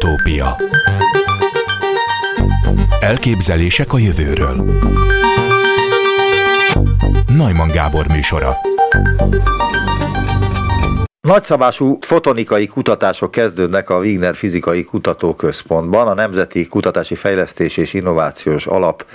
[0.00, 0.56] Utópia.
[3.00, 4.64] Elképzelések a jövőről.
[7.36, 8.56] Najman Gábor műsora.
[11.20, 19.06] Nagyszabású fotonikai kutatások kezdődnek a Wigner Fizikai Kutatóközpontban, a Nemzeti Kutatási Fejlesztés és Innovációs Alap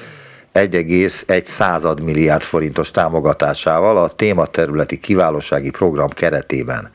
[0.54, 6.89] 1,1 milliárd forintos támogatásával a tématerületi kiválósági program keretében.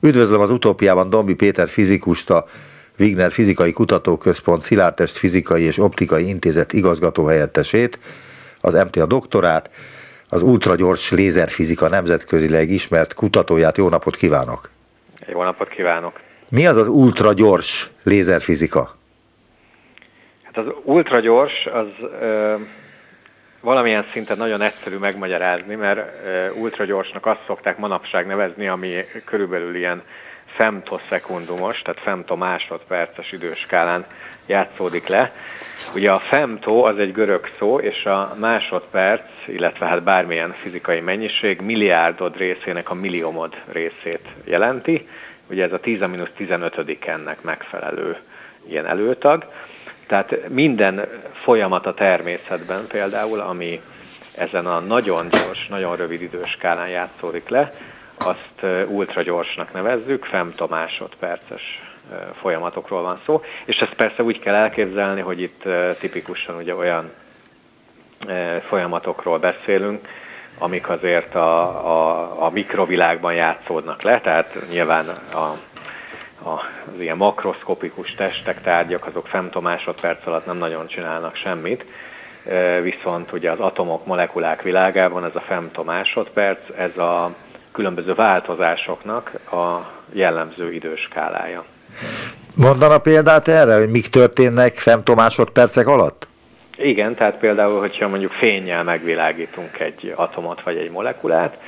[0.00, 2.46] Üdvözlöm az utópiában Dombi Péter fizikust, a
[2.98, 7.98] Wigner Fizikai Kutatóközpont Szilártest Fizikai és Optikai Intézet igazgatóhelyettesét,
[8.60, 9.70] az MTA doktorát,
[10.28, 13.76] az ultragyors lézerfizika nemzetközileg ismert kutatóját.
[13.76, 14.70] Jó napot kívánok!
[15.26, 16.20] Jó napot kívánok!
[16.48, 18.96] Mi az az ultragyors lézerfizika?
[20.42, 21.86] Hát az ultragyors az
[22.20, 22.54] ö,
[23.60, 30.02] valamilyen szinten nagyon egyszerű megmagyarázni, mert ö, ultragyorsnak azt szokták manapság nevezni, ami körülbelül ilyen
[30.54, 34.06] femtoszekundumos, tehát femto másodperces időskálán
[34.46, 35.32] játszódik le.
[35.94, 41.60] Ugye a femto az egy görög szó, és a másodperc, illetve hát bármilyen fizikai mennyiség
[41.60, 45.08] milliárdod részének a milliomod részét jelenti.
[45.50, 46.04] Ugye ez a 10
[46.36, 48.16] 15 ennek megfelelő
[48.68, 49.44] ilyen előtag.
[50.06, 53.80] Tehát minden folyamat a természetben például, ami
[54.34, 57.74] ezen a nagyon gyors, nagyon rövid időskálán játszódik le,
[58.18, 61.82] azt ultragyorsnak nevezzük, femto másodperces
[62.40, 65.62] folyamatokról van szó, és ezt persze úgy kell elképzelni, hogy itt
[65.98, 67.10] tipikusan ugye olyan
[68.68, 70.08] folyamatokról beszélünk,
[70.58, 75.38] amik azért a, a, a mikrovilágban játszódnak le, tehát nyilván a,
[76.48, 76.62] a,
[76.94, 81.84] az ilyen makroszkopikus testek, tárgyak, azok femtomásodperc alatt nem nagyon csinálnak semmit,
[82.82, 87.34] viszont ugye az atomok, molekulák világában ez a femtomásodperc, ez a
[87.74, 91.64] különböző változásoknak a jellemző időskálája.
[92.54, 96.26] Mondana példát erre, hogy mik történnek femtomásodpercek alatt?
[96.76, 101.58] Igen, tehát például, hogyha mondjuk fényjel megvilágítunk egy atomot vagy egy molekulát,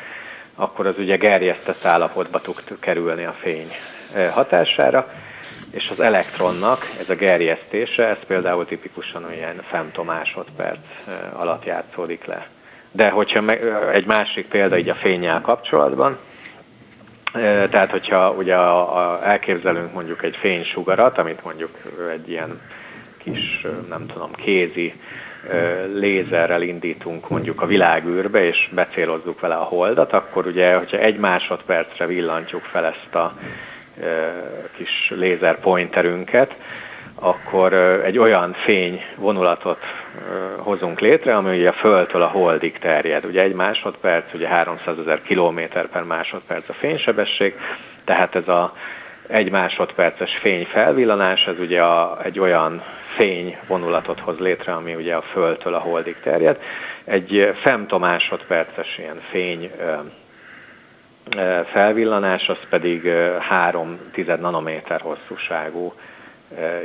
[0.55, 3.69] akkor az ugye gerjesztett állapotba tud kerülni a fény
[4.33, 5.09] hatására,
[5.71, 12.47] és az elektronnak ez a gerjesztése, ez például tipikusan olyan femtomásodperc eh, alatt játszódik le.
[12.97, 13.61] De hogyha meg,
[13.93, 16.19] egy másik példa így a fényjel kapcsolatban,
[17.71, 21.71] tehát, hogyha ugye a, a, elképzelünk mondjuk egy fénysugarat, amit mondjuk
[22.11, 22.61] egy ilyen
[23.19, 24.95] kis, nem tudom, kézi
[25.95, 32.07] lézerrel indítunk mondjuk a világűrbe, és becélozzuk vele a holdat, akkor ugye, hogyha egy másodpercre
[32.07, 33.39] villantjuk fel ezt a
[34.77, 36.55] kis lézer pointerünket,
[37.19, 37.73] akkor
[38.05, 39.81] egy olyan fény vonulatot
[40.57, 43.25] hozunk létre, ami ugye a Földtől a Holdig terjed.
[43.25, 47.55] Ugye egy másodperc, ugye 300 ezer kilométer per másodperc a fénysebesség,
[48.05, 48.73] tehát ez a
[49.27, 52.83] egy másodperces fény felvillanás, ez ugye a, egy olyan
[53.17, 56.61] fény vonulatot hoz létre, ami ugye a Földtől a Holdig terjed.
[57.05, 59.71] Egy femtomásodperces ilyen fény
[61.73, 65.93] felvillanás, az pedig 3 tized nanométer hosszúságú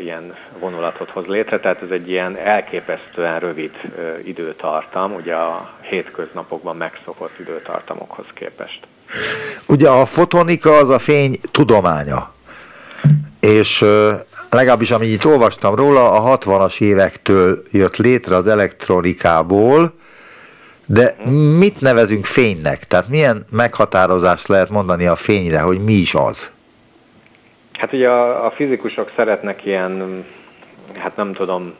[0.01, 3.71] ilyen vonulatot hoz létre, tehát ez egy ilyen elképesztően rövid
[4.23, 8.79] időtartam, ugye a hétköznapokban megszokott időtartamokhoz képest.
[9.67, 12.33] Ugye a fotonika az a fény tudománya,
[13.39, 13.85] és
[14.49, 19.93] legalábbis amit itt olvastam róla, a 60-as évektől jött létre az elektronikából,
[20.85, 21.15] de
[21.57, 22.85] mit nevezünk fénynek?
[22.85, 26.51] Tehát milyen meghatározást lehet mondani a fényre, hogy mi is az?
[27.81, 30.25] Hát ugye a, a fizikusok szeretnek ilyen,
[30.99, 31.73] hát nem tudom,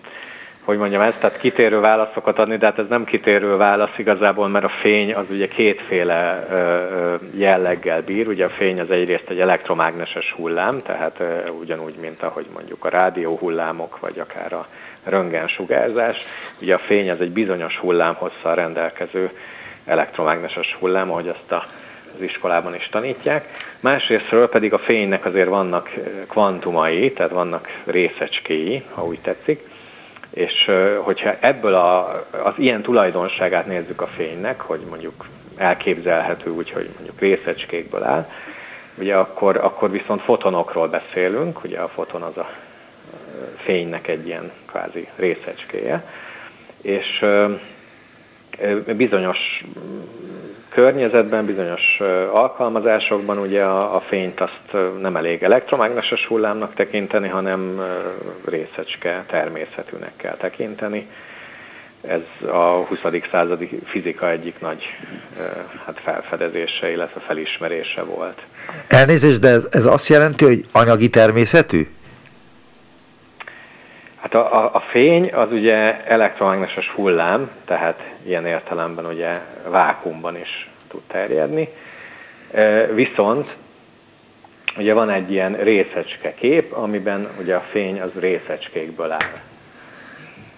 [0.64, 4.66] hogy mondjam ezt, tehát kitérő válaszokat adni, de hát ez nem kitérő válasz igazából, mert
[4.66, 6.48] a fény az ugye kétféle
[7.34, 8.28] jelleggel bír.
[8.28, 11.24] Ugye a fény az egyrészt egy elektromágneses hullám, tehát
[11.60, 14.68] ugyanúgy, mint ahogy mondjuk a rádió hullámok, vagy akár a
[15.04, 16.26] röntgensugárzás.
[16.62, 19.30] Ugye a fény az egy bizonyos hullámhosszal rendelkező
[19.86, 21.66] elektromágneses hullám, ahogy azt a
[22.22, 23.48] az iskolában is tanítják.
[23.80, 25.90] Másrésztről pedig a fénynek azért vannak
[26.28, 29.70] kvantumai, tehát vannak részecskéi, ha úgy tetszik,
[30.30, 30.72] és
[31.04, 32.10] hogyha ebből a,
[32.44, 35.26] az ilyen tulajdonságát nézzük a fénynek, hogy mondjuk
[35.56, 38.30] elképzelhető úgy, hogy mondjuk részecskékből áll,
[38.96, 42.50] ugye akkor, akkor viszont fotonokról beszélünk, ugye a foton az a
[43.58, 46.06] fénynek egy ilyen kvázi részecskéje,
[46.82, 47.26] és
[48.96, 49.64] bizonyos
[50.74, 52.00] környezetben, bizonyos
[52.32, 57.82] alkalmazásokban ugye a, a fényt azt nem elég elektromágneses hullámnak tekinteni, hanem
[58.46, 61.08] részecske természetűnek kell tekinteni.
[62.08, 63.00] Ez a 20.
[63.32, 64.84] századi fizika egyik nagy
[65.86, 68.42] hát felfedezése, illetve felismerése volt.
[68.88, 71.88] Elnézést, de ez, ez azt jelenti, hogy anyagi természetű?
[74.22, 79.40] Hát a, a, a fény az ugye elektromágneses hullám, tehát ilyen értelemben ugye
[79.70, 81.70] vákumban is tud terjedni.
[82.94, 83.56] Viszont
[84.78, 89.40] ugye van egy ilyen részecske kép, amiben ugye a fény az részecskékből áll.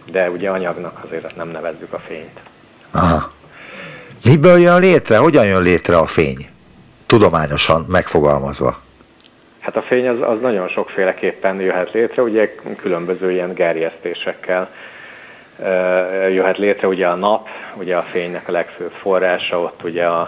[0.05, 2.39] De ugye anyagnak azért nem nevezzük a fényt.
[2.91, 3.31] Aha.
[4.23, 5.17] Miből jön létre?
[5.17, 6.49] Hogyan jön létre a fény?
[7.05, 8.81] Tudományosan megfogalmazva.
[9.63, 14.69] Hát a fény az, az nagyon sokféleképpen jöhet létre, ugye különböző ilyen gerjesztésekkel
[16.29, 20.21] jöhet létre, ugye a nap, ugye a fénynek a legfőbb forrása, ott ugye a,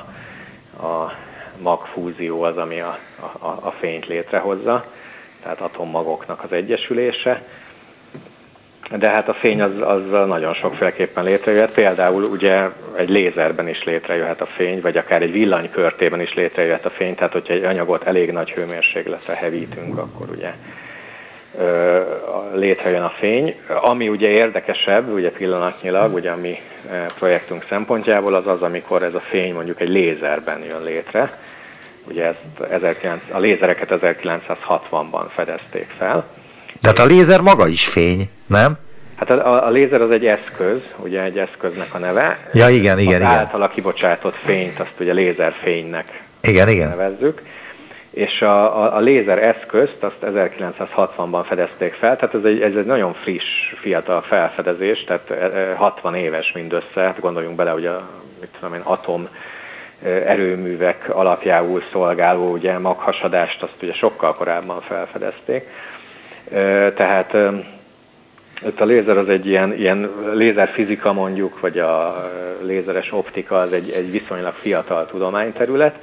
[0.81, 1.13] a
[1.57, 2.97] magfúzió az, ami a,
[3.39, 4.85] a, a fényt létrehozza,
[5.43, 7.41] tehát atommagoknak az egyesülése.
[8.97, 11.71] De hát a fény az, az nagyon sokféleképpen létrejöhet.
[11.71, 16.89] Például ugye egy lézerben is létrejöhet a fény, vagy akár egy villanykörtében is létrejöhet a
[16.89, 17.15] fény.
[17.15, 20.53] Tehát, hogyha egy anyagot elég nagy hőmérsékletre hevítünk, akkor ugye
[22.53, 23.55] létrejön a fény.
[23.67, 26.59] Ami ugye érdekesebb, ugye pillanatnyilag, ugye a mi
[27.15, 31.37] projektünk szempontjából az az, amikor ez a fény mondjuk egy lézerben jön létre.
[32.07, 36.25] Ugye ezt 19, a lézereket 1960-ban fedezték fel.
[36.81, 38.77] De hát a lézer maga is fény, nem?
[39.15, 42.37] Hát a, a lézer az egy eszköz, ugye egy eszköznek a neve.
[42.53, 43.37] Ja, igen, igen, az igen.
[43.37, 46.89] általa kibocsátott fényt, azt ugye lézerfénynek igen, igen.
[46.89, 47.41] nevezzük.
[48.09, 52.85] És a, a, a lézer eszközt azt 1960-ban fedezték fel, tehát ez egy, ez egy
[52.85, 55.33] nagyon friss, fiatal felfedezés, tehát
[55.75, 58.09] 60 éves mindössze, hát gondoljunk bele, hogy a
[58.39, 59.27] mit tudom én, atom
[60.03, 65.67] erőművek alapjául szolgáló ugye maghasadást azt ugye sokkal korábban felfedezték.
[66.95, 67.37] Tehát
[68.61, 72.29] itt a lézer az egy ilyen, ilyen lézerfizika mondjuk, vagy a
[72.61, 75.95] lézeres optika az egy, egy viszonylag fiatal tudományterület,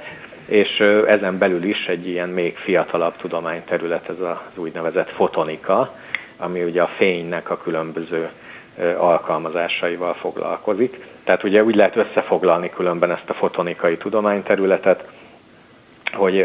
[0.45, 5.95] és ezen belül is egy ilyen még fiatalabb tudományterület, ez az úgynevezett fotonika,
[6.37, 8.29] ami ugye a fénynek a különböző
[8.97, 11.05] alkalmazásaival foglalkozik.
[11.23, 15.03] Tehát ugye úgy lehet összefoglalni különben ezt a fotonikai tudományterületet,
[16.13, 16.39] hogy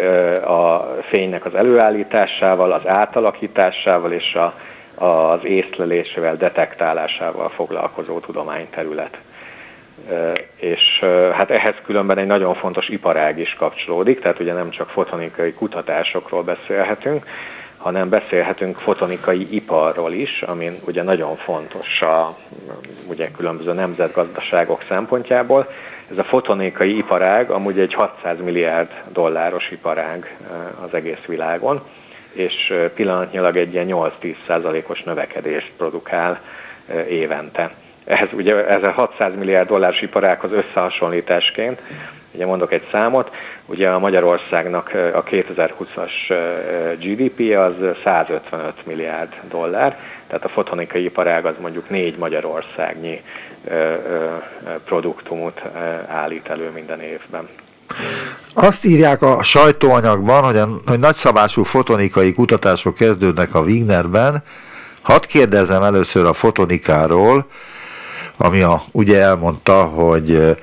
[0.44, 4.54] a fénynek az előállításával, az átalakításával és a,
[4.98, 9.18] az észlelésével, detektálásával foglalkozó tudományterület.
[10.56, 15.52] És hát ehhez különben egy nagyon fontos iparág is kapcsolódik, tehát ugye nem csak fotonikai
[15.52, 17.26] kutatásokról beszélhetünk,
[17.76, 22.36] hanem beszélhetünk fotonikai iparról is, ami ugye nagyon fontos a
[23.08, 25.68] ugye különböző nemzetgazdaságok szempontjából.
[26.10, 30.36] Ez a fotonikai iparág amúgy egy 600 milliárd dolláros iparág
[30.84, 31.82] az egész világon,
[32.38, 33.86] és pillanatnyilag egy ilyen
[34.22, 36.40] 8-10 százalékos növekedést produkál
[37.08, 37.70] évente.
[38.04, 41.80] Ehhez ugye ez a 600 milliárd dolláros iparághoz összehasonlításként,
[42.32, 43.34] ugye mondok egy számot,
[43.66, 46.12] ugye a Magyarországnak a 2020-as
[46.98, 47.74] GDP az
[48.04, 53.22] 155 milliárd dollár, tehát a fotonikai iparág az mondjuk négy Magyarországnyi
[54.84, 55.62] produktumot
[56.06, 57.48] állít elő minden évben.
[58.54, 64.42] Azt írják a sajtóanyagban, hogy, a, hogy nagyszabású fotonikai kutatások kezdődnek a Wignerben.
[65.02, 67.46] Hadd kérdezem először a fotonikáról,
[68.36, 70.56] ami a, ugye elmondta, hogy,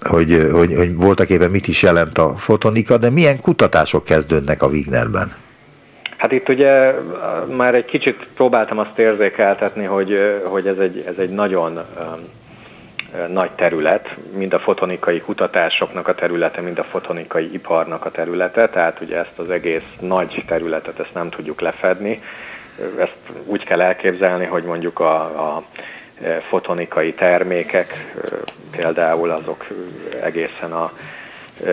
[0.00, 4.66] hogy, hogy, hogy voltak éppen mit is jelent a fotonika, de milyen kutatások kezdődnek a
[4.66, 5.34] Wignerben?
[6.16, 6.94] Hát itt ugye
[7.56, 11.80] már egy kicsit próbáltam azt érzékeltetni, hogy, hogy ez, egy, ez egy nagyon
[13.28, 19.00] nagy terület, mind a fotonikai kutatásoknak a területe, mind a fotonikai iparnak a területe, tehát
[19.00, 22.22] ugye ezt az egész nagy területet ezt nem tudjuk lefedni.
[22.98, 25.64] Ezt úgy kell elképzelni, hogy mondjuk a, a
[26.48, 28.14] fotonikai termékek,
[28.70, 29.66] például azok
[30.22, 30.92] egészen a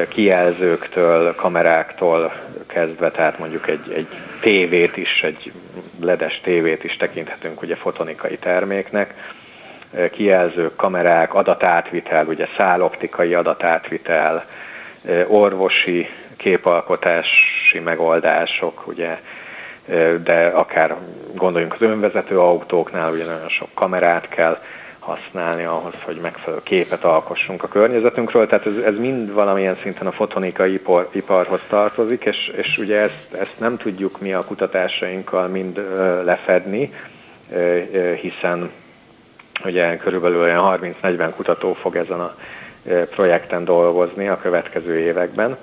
[0.07, 2.33] kijelzőktől, kameráktól
[2.67, 4.07] kezdve, tehát mondjuk egy, egy
[4.41, 5.51] tévét is, egy
[5.99, 9.13] ledes tévét is tekinthetünk ugye fotonikai terméknek,
[10.11, 14.45] kijelzők, kamerák, adatátvitel, ugye száloptikai adatátvitel,
[15.27, 19.19] orvosi képalkotási megoldások, ugye
[20.23, 20.95] de akár
[21.35, 24.57] gondoljunk az önvezető autóknál, ugye nagyon sok kamerát kell
[24.99, 30.11] használni ahhoz, hogy megfelelő képet alkossunk a környezetünkről, tehát ez, ez mind valamilyen szinten a
[30.11, 35.77] fotonikai ipar, iparhoz tartozik, és, és ugye ezt, ezt nem tudjuk mi a kutatásainkkal mind
[36.23, 36.93] lefedni,
[38.21, 38.71] hiszen
[39.65, 42.35] ugye körülbelül olyan 30-40 kutató fog ezen a
[43.09, 45.57] projekten dolgozni a következő években.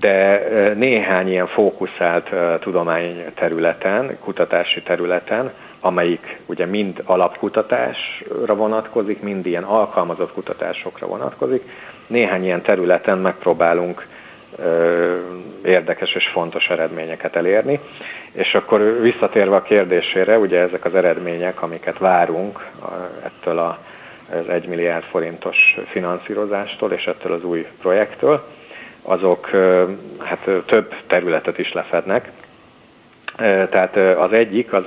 [0.00, 0.42] De
[0.74, 11.06] néhány ilyen fókuszált tudományterületen, kutatási területen, amelyik ugye mind alapkutatásra vonatkozik, mind ilyen alkalmazott kutatásokra
[11.06, 11.62] vonatkozik,
[12.06, 14.06] néhány ilyen területen megpróbálunk
[15.64, 17.80] érdekes és fontos eredményeket elérni.
[18.32, 22.66] És akkor visszatérve a kérdésére, ugye ezek az eredmények, amiket várunk
[23.24, 23.78] ettől a,
[24.30, 28.46] az 1 milliárd forintos finanszírozástól és ettől az új projektől,
[29.02, 29.50] azok
[30.18, 32.30] hát több területet is lefednek.
[33.70, 34.84] Tehát az egyik, az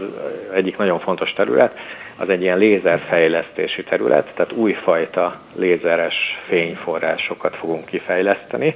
[0.53, 1.79] egyik nagyon fontos terület,
[2.17, 8.75] az egy ilyen lézerfejlesztési terület, tehát újfajta lézeres fényforrásokat fogunk kifejleszteni,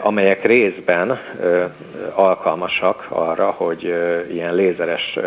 [0.00, 1.20] amelyek részben
[2.14, 3.82] alkalmasak arra, hogy
[4.30, 5.18] ilyen lézeres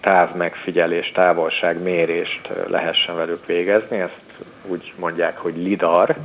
[0.00, 3.98] távmegfigyelés, távolságmérést lehessen velük végezni.
[3.98, 4.20] Ezt
[4.66, 6.16] úgy mondják, hogy LIDAR,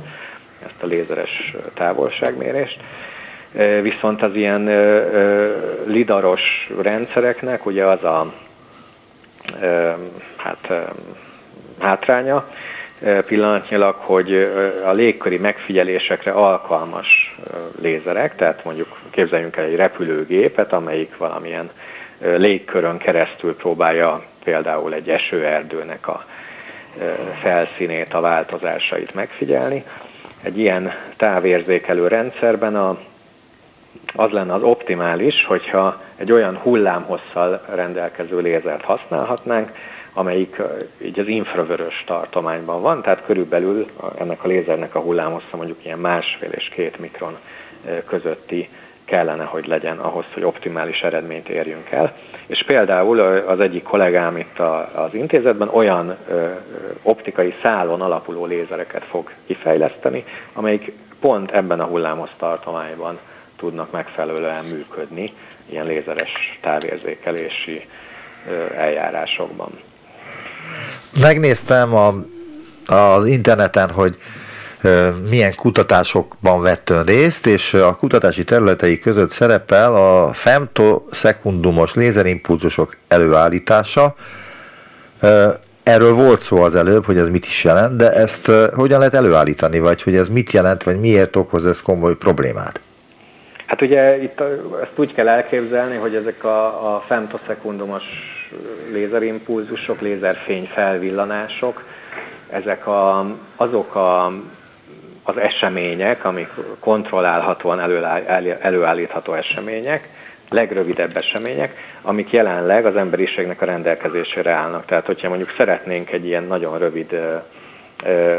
[0.64, 2.80] ezt a lézeres távolságmérést.
[3.82, 4.64] Viszont az ilyen
[5.86, 8.32] lidaros rendszereknek ugye az a
[10.36, 10.72] hát,
[11.78, 12.48] hátránya
[13.26, 14.32] pillanatnyilag, hogy
[14.84, 17.36] a légköri megfigyelésekre alkalmas
[17.80, 21.70] lézerek, tehát mondjuk képzeljünk el egy repülőgépet, amelyik valamilyen
[22.18, 26.24] légkörön keresztül próbálja például egy esőerdőnek a
[27.40, 29.84] felszínét, a változásait megfigyelni.
[30.42, 32.98] Egy ilyen távérzékelő rendszerben a,
[34.14, 39.72] az lenne az optimális, hogyha egy olyan hullámhosszal rendelkező lézert használhatnánk,
[40.18, 40.60] amelyik
[41.02, 43.86] így az infravörös tartományban van, tehát körülbelül
[44.18, 47.36] ennek a lézernek a hullámhossza mondjuk ilyen másfél és két mikron
[48.06, 48.68] közötti
[49.04, 52.16] kellene, hogy legyen ahhoz, hogy optimális eredményt érjünk el.
[52.46, 54.58] És például az egyik kollégám itt
[54.94, 56.16] az intézetben olyan
[57.02, 63.18] optikai szálon alapuló lézereket fog kifejleszteni, amelyik pont ebben a hullámos tartományban
[63.56, 65.32] tudnak megfelelően működni
[65.70, 67.86] ilyen lézeres távérzékelési
[68.76, 69.70] eljárásokban.
[71.20, 72.14] Megnéztem a,
[72.86, 74.16] az interneten, hogy
[75.28, 84.14] milyen kutatásokban vett ön részt, és a kutatási területei között szerepel a femtoszekundumos lézerimpulzusok előállítása.
[85.82, 89.78] Erről volt szó az előbb, hogy ez mit is jelent, de ezt hogyan lehet előállítani,
[89.78, 92.80] vagy hogy ez mit jelent, vagy miért okoz ez komoly problémát?
[93.66, 94.40] Hát ugye itt
[94.82, 98.02] ezt úgy kell elképzelni, hogy ezek a, a femtoszekundumos
[98.92, 101.84] lézerimpulzusok, lézerfény felvillanások,
[102.50, 103.26] ezek a,
[103.56, 104.32] azok a
[105.28, 107.80] az események, amik kontrollálhatóan
[108.60, 110.08] előállítható események,
[110.50, 114.84] legrövidebb események, amik jelenleg az emberiségnek a rendelkezésére állnak.
[114.84, 117.20] Tehát, hogyha mondjuk szeretnénk egy ilyen nagyon rövid,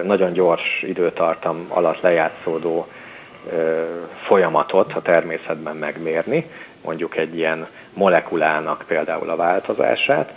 [0.04, 2.88] nagyon gyors időtartam alatt lejátszódó
[4.26, 6.46] folyamatot a természetben megmérni,
[6.84, 10.34] mondjuk egy ilyen molekulának például a változását,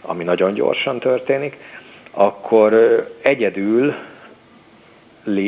[0.00, 1.56] ami nagyon gyorsan történik,
[2.10, 2.74] akkor
[3.22, 3.94] egyedül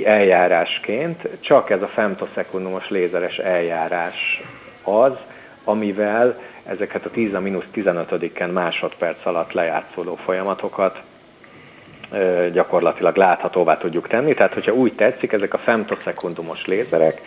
[0.04, 4.42] eljárásként csak ez a femtoszekundumos lézeres eljárás
[4.82, 5.12] az,
[5.64, 11.02] amivel ezeket a 10 a mínusz 15-en másodperc alatt lejátszódó folyamatokat
[12.52, 14.34] gyakorlatilag láthatóvá tudjuk tenni.
[14.34, 17.20] Tehát, hogyha úgy tetszik, ezek a femtoszekundumos lézerek,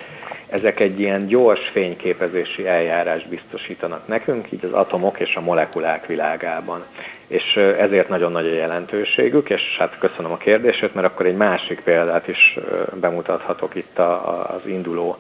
[0.50, 6.84] ezek egy ilyen gyors fényképezési eljárás biztosítanak nekünk, így az atomok és a molekulák világában.
[7.27, 11.82] És ezért nagyon nagy a jelentőségük, és hát köszönöm a kérdését, mert akkor egy másik
[11.82, 12.58] példát is
[13.00, 15.18] bemutathatok itt az induló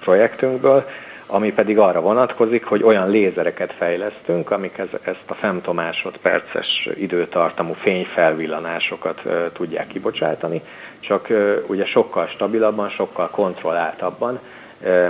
[0.00, 0.86] projektünkből,
[1.26, 9.86] ami pedig arra vonatkozik, hogy olyan lézereket fejlesztünk, amik ezt a femtomásodperces időtartamú fényfelvillanásokat tudják
[9.86, 10.62] kibocsátani,
[11.00, 11.28] csak
[11.66, 14.40] ugye sokkal stabilabban, sokkal kontrolláltabban,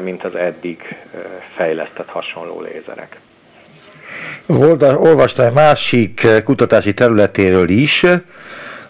[0.03, 0.97] mint az eddig
[1.55, 3.21] fejlesztett hasonló lézerek.
[4.97, 8.07] Olvastam másik kutatási területéről is,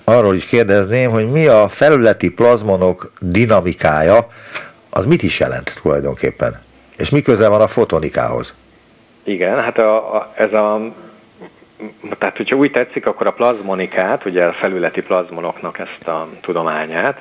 [0.04, 4.28] arról is kérdezném, hogy mi a felületi plazmonok dinamikája,
[4.90, 6.63] az mit is jelent tulajdonképpen?
[6.96, 8.54] És mi köze van a fotonikához?
[9.22, 10.92] Igen, hát a, a, ez a
[12.18, 17.20] tehát, hogyha úgy tetszik, akkor a plazmonikát, ugye a felületi plazmonoknak ezt a tudományát,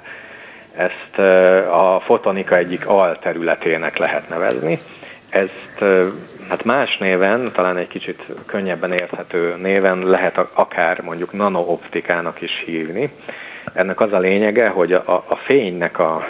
[0.76, 1.20] ezt
[1.70, 4.80] a fotonika egyik alterületének lehet nevezni.
[5.30, 5.84] Ezt
[6.50, 13.12] hát más néven, talán egy kicsit könnyebben érthető néven lehet akár mondjuk nanooptikának is hívni.
[13.74, 16.26] Ennek az a lényege, hogy a, a fénynek a,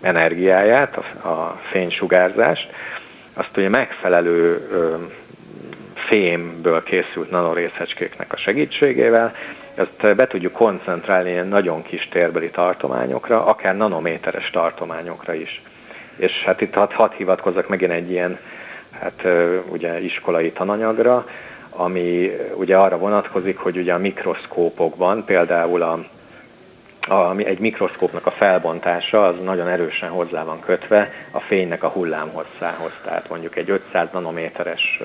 [0.00, 2.72] energiáját, a, a fénysugárzást,
[3.34, 4.68] azt ugye megfelelő
[5.94, 9.34] fémből készült nanorészecskéknek a segítségével,
[9.74, 15.62] ezt be tudjuk koncentrálni ilyen nagyon kis térbeli tartományokra, akár nanométeres tartományokra is.
[16.16, 18.38] És hát itt hadd had hivatkozzak megint egy ilyen
[19.00, 19.26] hát
[19.68, 21.26] ugye iskolai tananyagra,
[21.70, 26.04] ami ugye arra vonatkozik, hogy ugye a mikroszkópokban, például a
[27.08, 32.92] ami egy mikroszkópnak a felbontása az nagyon erősen hozzá van kötve a fénynek a hullámhosszához.
[33.04, 35.00] Tehát mondjuk egy 500 nanométeres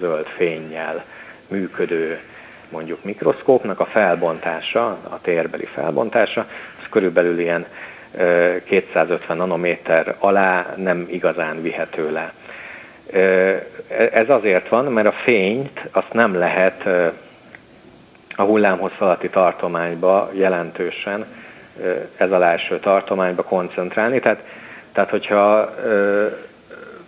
[0.00, 1.04] zöld fényjel
[1.48, 2.20] működő
[2.68, 6.46] mondjuk mikroszkópnak a felbontása, a térbeli felbontása,
[6.80, 7.66] az körülbelül ilyen
[8.64, 12.32] 250 nanométer alá nem igazán vihető le.
[14.12, 16.88] Ez azért van, mert a fényt azt nem lehet
[18.36, 21.26] a hullámhossz alatti tartományba jelentősen
[22.16, 24.20] ez a első tartományba koncentrálni.
[24.20, 24.42] Tehát,
[24.92, 25.74] tehát hogyha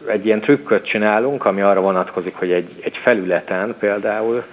[0.07, 4.45] egy ilyen trükköt csinálunk, ami arra vonatkozik, hogy egy, egy felületen például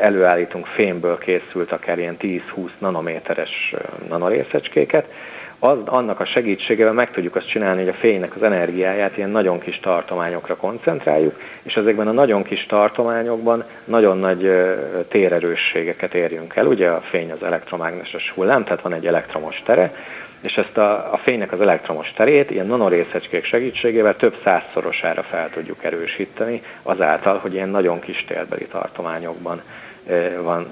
[0.00, 2.40] előállítunk fémből készült akár ilyen 10-20
[2.78, 3.74] nanométeres
[4.08, 5.06] nanorészecskéket,
[5.64, 9.58] az, annak a segítségével meg tudjuk azt csinálni, hogy a fénynek az energiáját ilyen nagyon
[9.60, 14.50] kis tartományokra koncentráljuk, és ezekben a nagyon kis tartományokban nagyon nagy
[15.08, 16.66] térerősségeket érjünk el.
[16.66, 19.94] Ugye a fény az elektromágneses hullám, tehát van egy elektromos tere,
[20.40, 25.84] és ezt a, a fénynek az elektromos terét ilyen nanorészecskék segítségével több százszorosára fel tudjuk
[25.84, 29.62] erősíteni, azáltal, hogy ilyen nagyon kis térbeli tartományokban
[30.42, 30.66] van,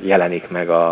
[0.00, 0.88] jelenik meg a,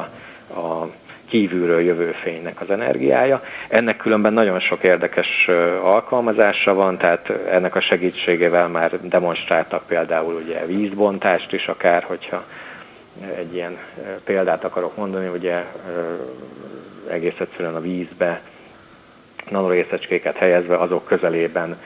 [0.55, 0.87] a
[1.33, 3.43] kívülről jövő fénynek az energiája.
[3.69, 5.49] Ennek különben nagyon sok érdekes
[5.83, 12.45] alkalmazása van, tehát ennek a segítségével már demonstráltak például ugye vízbontást is akár, hogyha
[13.37, 13.79] egy ilyen
[14.25, 15.65] példát akarok mondani, ugye
[17.11, 18.41] egész egyszerűen a vízbe
[19.51, 21.81] nanorészecskéket helyezve azok közelében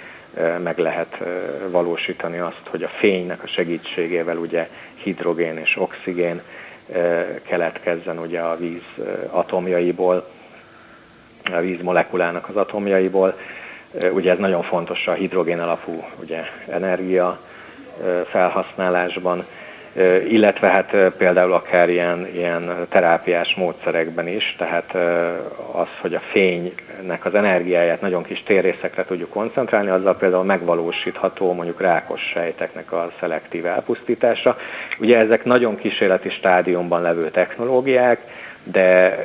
[0.62, 1.22] meg lehet
[1.70, 4.68] valósítani azt, hogy a fénynek a segítségével ugye
[5.02, 6.40] hidrogén és oxigén
[7.42, 8.82] keletkezzen ugye a víz
[9.30, 10.28] atomjaiból,
[11.52, 13.38] a víz molekulának az atomjaiból.
[14.12, 17.38] Ugye ez nagyon fontos a hidrogén alapú ugye, energia
[18.26, 19.44] felhasználásban,
[20.28, 24.94] illetve hát például akár ilyen, ilyen terápiás módszerekben is, tehát
[25.72, 31.80] az, hogy a fénynek az energiáját nagyon kis térrészekre tudjuk koncentrálni, azzal például megvalósítható mondjuk
[31.80, 34.56] rákos sejteknek a szelektív elpusztítása.
[34.98, 38.20] Ugye ezek nagyon kísérleti stádiumban levő technológiák,
[38.62, 39.18] de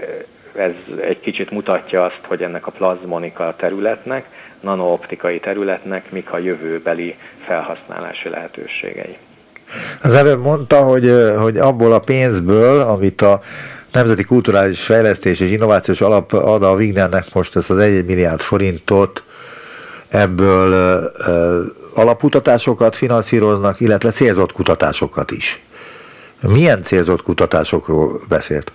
[0.56, 4.26] ez egy kicsit mutatja azt, hogy ennek a plazmonika területnek,
[4.60, 9.17] nanooptikai területnek mik a jövőbeli felhasználási lehetőségei.
[10.01, 13.41] Az előbb mondta, hogy, hogy abból a pénzből, amit a
[13.91, 19.23] Nemzeti Kulturális Fejlesztés és Innovációs Alap ad a Wignernek most ezt az 1 milliárd forintot,
[20.10, 20.71] ebből
[21.27, 21.62] ö,
[21.95, 25.62] alapkutatásokat finanszíroznak, illetve célzott kutatásokat is.
[26.47, 28.71] Milyen célzott kutatásokról beszélt?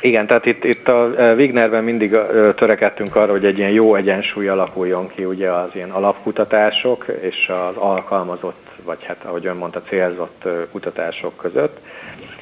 [0.00, 2.16] Igen, tehát itt, itt a Wignerben mindig
[2.56, 7.76] törekedtünk arra, hogy egy ilyen jó egyensúly alakuljon ki ugye az ilyen alapkutatások és az
[7.76, 11.78] alkalmazott vagy hát ahogy ön mondta, célzott kutatások között.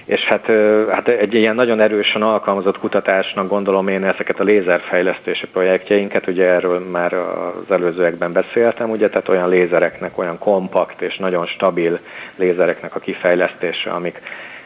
[0.05, 0.47] És hát,
[0.91, 6.79] hát egy ilyen nagyon erősen alkalmazott kutatásnak gondolom én ezeket a lézerfejlesztési projektjeinket, ugye erről
[6.79, 11.99] már az előzőekben beszéltem, ugye, tehát olyan lézereknek, olyan kompakt és nagyon stabil
[12.37, 14.21] lézereknek a kifejlesztése, amik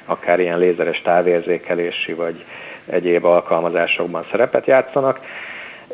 [0.05, 2.45] akár ilyen lézeres távérzékelési vagy
[2.87, 5.21] egyéb alkalmazásokban szerepet játszanak.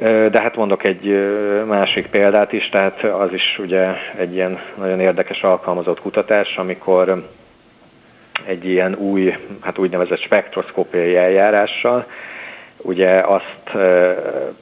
[0.01, 1.29] De hát mondok egy
[1.67, 7.25] másik példát is, tehát az is ugye egy ilyen nagyon érdekes alkalmazott kutatás, amikor
[8.47, 12.07] egy ilyen új, hát úgynevezett spektroszkópiai eljárással,
[12.77, 13.71] ugye azt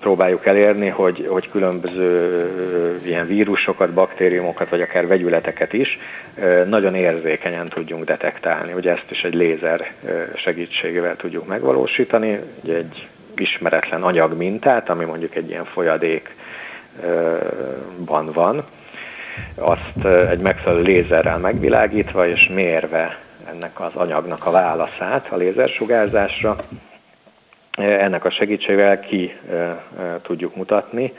[0.00, 5.98] próbáljuk elérni, hogy, hogy különböző ilyen vírusokat, baktériumokat, vagy akár vegyületeket is
[6.66, 8.72] nagyon érzékenyen tudjunk detektálni.
[8.72, 9.92] Ugye ezt is egy lézer
[10.36, 12.38] segítségével tudjuk megvalósítani.
[12.62, 13.08] Ugye egy
[13.40, 16.32] ismeretlen anyagmintát, ami mondjuk egy ilyen folyadékban
[18.32, 18.64] van,
[19.54, 23.18] azt egy megfelelő lézerrel megvilágítva és mérve
[23.48, 26.56] ennek az anyagnak a válaszát a lézersugárzásra,
[27.78, 29.36] ennek a segítségével ki
[30.22, 31.12] tudjuk mutatni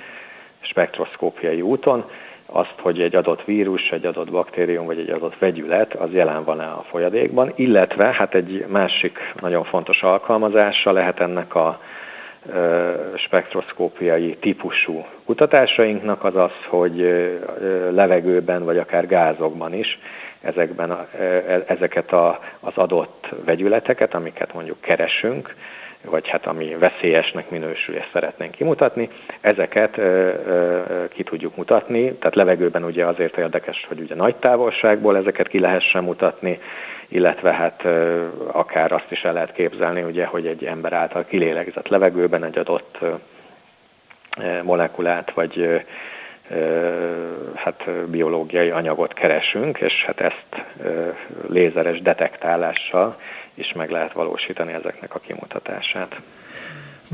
[0.60, 2.10] spektroszkópiai úton
[2.46, 6.66] azt, hogy egy adott vírus, egy adott baktérium vagy egy adott vegyület az jelen van-e
[6.66, 11.80] a folyadékban, illetve hát egy másik nagyon fontos alkalmazása lehet ennek a
[13.18, 16.98] spektroszkópiai típusú kutatásainknak az az, hogy
[17.92, 20.00] levegőben vagy akár gázokban is
[20.42, 25.56] ezekben a, e, ezeket a, az adott vegyületeket, amiket mondjuk keresünk,
[26.02, 29.10] vagy hát ami veszélyesnek minősül és szeretnénk kimutatni,
[29.42, 35.18] ezeket ö, ö, ki tudjuk mutatni, tehát levegőben ugye azért érdekes, hogy ugye nagy távolságból
[35.18, 36.60] ezeket ki lehessen mutatni,
[37.14, 37.84] illetve hát
[38.52, 42.98] akár azt is el lehet képzelni, ugye, hogy egy ember által kilélegzett levegőben egy adott
[44.64, 45.84] molekulát, vagy
[47.56, 50.66] hát biológiai anyagot keresünk, és hát ezt
[51.48, 53.20] lézeres detektálással
[53.54, 56.16] is meg lehet valósítani ezeknek a kimutatását.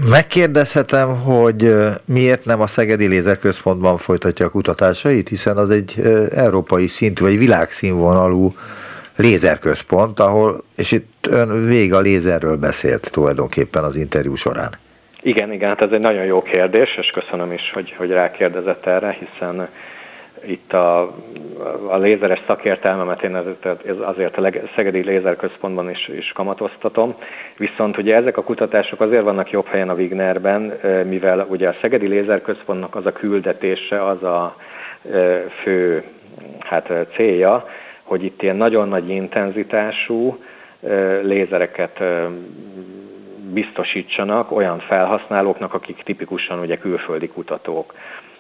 [0.10, 5.96] Megkérdezhetem, hogy miért nem a Szegedi Lézerközpontban folytatja a kutatásait, hiszen az egy
[6.36, 8.54] európai szintű, vagy világszínvonalú
[9.20, 14.72] lézerközpont, ahol, és itt ön vég a lézerről beszélt tulajdonképpen az interjú során.
[15.22, 19.18] Igen, igen, hát ez egy nagyon jó kérdés, és köszönöm is, hogy, hogy rákérdezett erre,
[19.20, 19.68] hiszen
[20.46, 21.02] itt a,
[21.88, 23.36] a lézeres szakértelmemet én
[24.02, 27.16] azért a Szegedi Lézerközpontban is, is kamatoztatom,
[27.58, 32.08] viszont ugye ezek a kutatások azért vannak jobb helyen a Wignerben, mivel ugye a Szegedi
[32.08, 34.56] Lézerközpontnak az a küldetése, az a
[35.64, 36.04] fő
[36.60, 37.68] hát, célja,
[38.10, 40.38] hogy itt ilyen nagyon nagy intenzitású
[41.22, 42.00] lézereket
[43.54, 47.94] biztosítsanak olyan felhasználóknak, akik tipikusan ugye külföldi kutatók.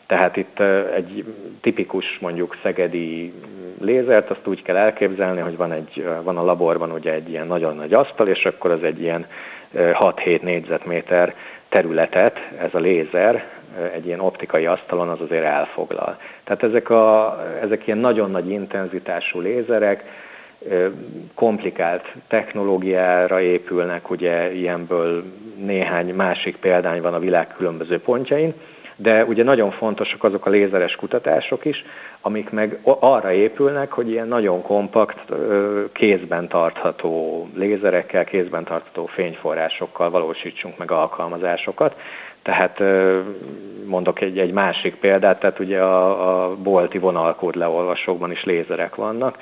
[0.06, 0.60] Tehát itt
[0.96, 1.24] egy
[1.62, 3.34] tipikus mondjuk szegedi
[3.82, 7.76] lézert, azt úgy kell elképzelni, hogy van, egy, van a laborban ugye egy ilyen nagyon
[7.76, 9.26] nagy asztal, és akkor az egy ilyen
[9.76, 11.36] 6-7 négyzetméter
[11.70, 13.59] területet, ez a lézer,
[13.94, 16.18] egy ilyen optikai asztalon az azért elfoglal.
[16.44, 20.04] Tehát ezek, a, ezek ilyen nagyon nagy intenzitású lézerek,
[21.34, 25.24] komplikált technológiára épülnek, ugye ilyenből
[25.56, 28.54] néhány másik példány van a világ különböző pontjain,
[28.96, 31.86] de ugye nagyon fontosak azok a lézeres kutatások is,
[32.22, 35.34] amik meg arra épülnek, hogy ilyen nagyon kompakt,
[35.92, 41.96] kézben tartható lézerekkel, kézben tartható fényforrásokkal valósítsunk meg alkalmazásokat.
[42.50, 42.82] Tehát
[43.86, 49.38] mondok egy, egy másik példát, tehát ugye a, a bolti vonalkód leolvasókban is lézerek vannak,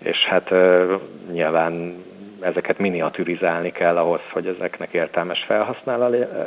[0.00, 0.54] és hát
[1.32, 1.94] nyilván
[2.40, 5.46] ezeket miniaturizálni kell ahhoz, hogy ezeknek értelmes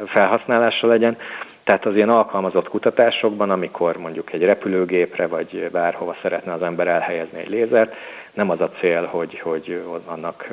[0.05, 1.17] felhasználása legyen.
[1.63, 7.39] Tehát az ilyen alkalmazott kutatásokban, amikor mondjuk egy repülőgépre vagy bárhova szeretne az ember elhelyezni
[7.39, 7.95] egy lézert,
[8.33, 10.47] nem az a cél, hogy, hogy annak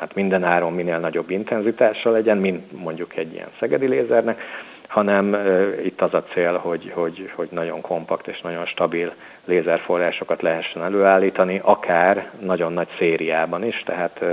[0.00, 4.40] hát minden áron minél nagyobb intenzitása legyen, mint mondjuk egy ilyen szegedi lézernek,
[4.86, 5.36] hanem
[5.84, 9.12] itt az a cél, hogy, hogy, hogy nagyon kompakt és nagyon stabil
[9.44, 14.24] lézerforrásokat lehessen előállítani, akár nagyon nagy szériában is, tehát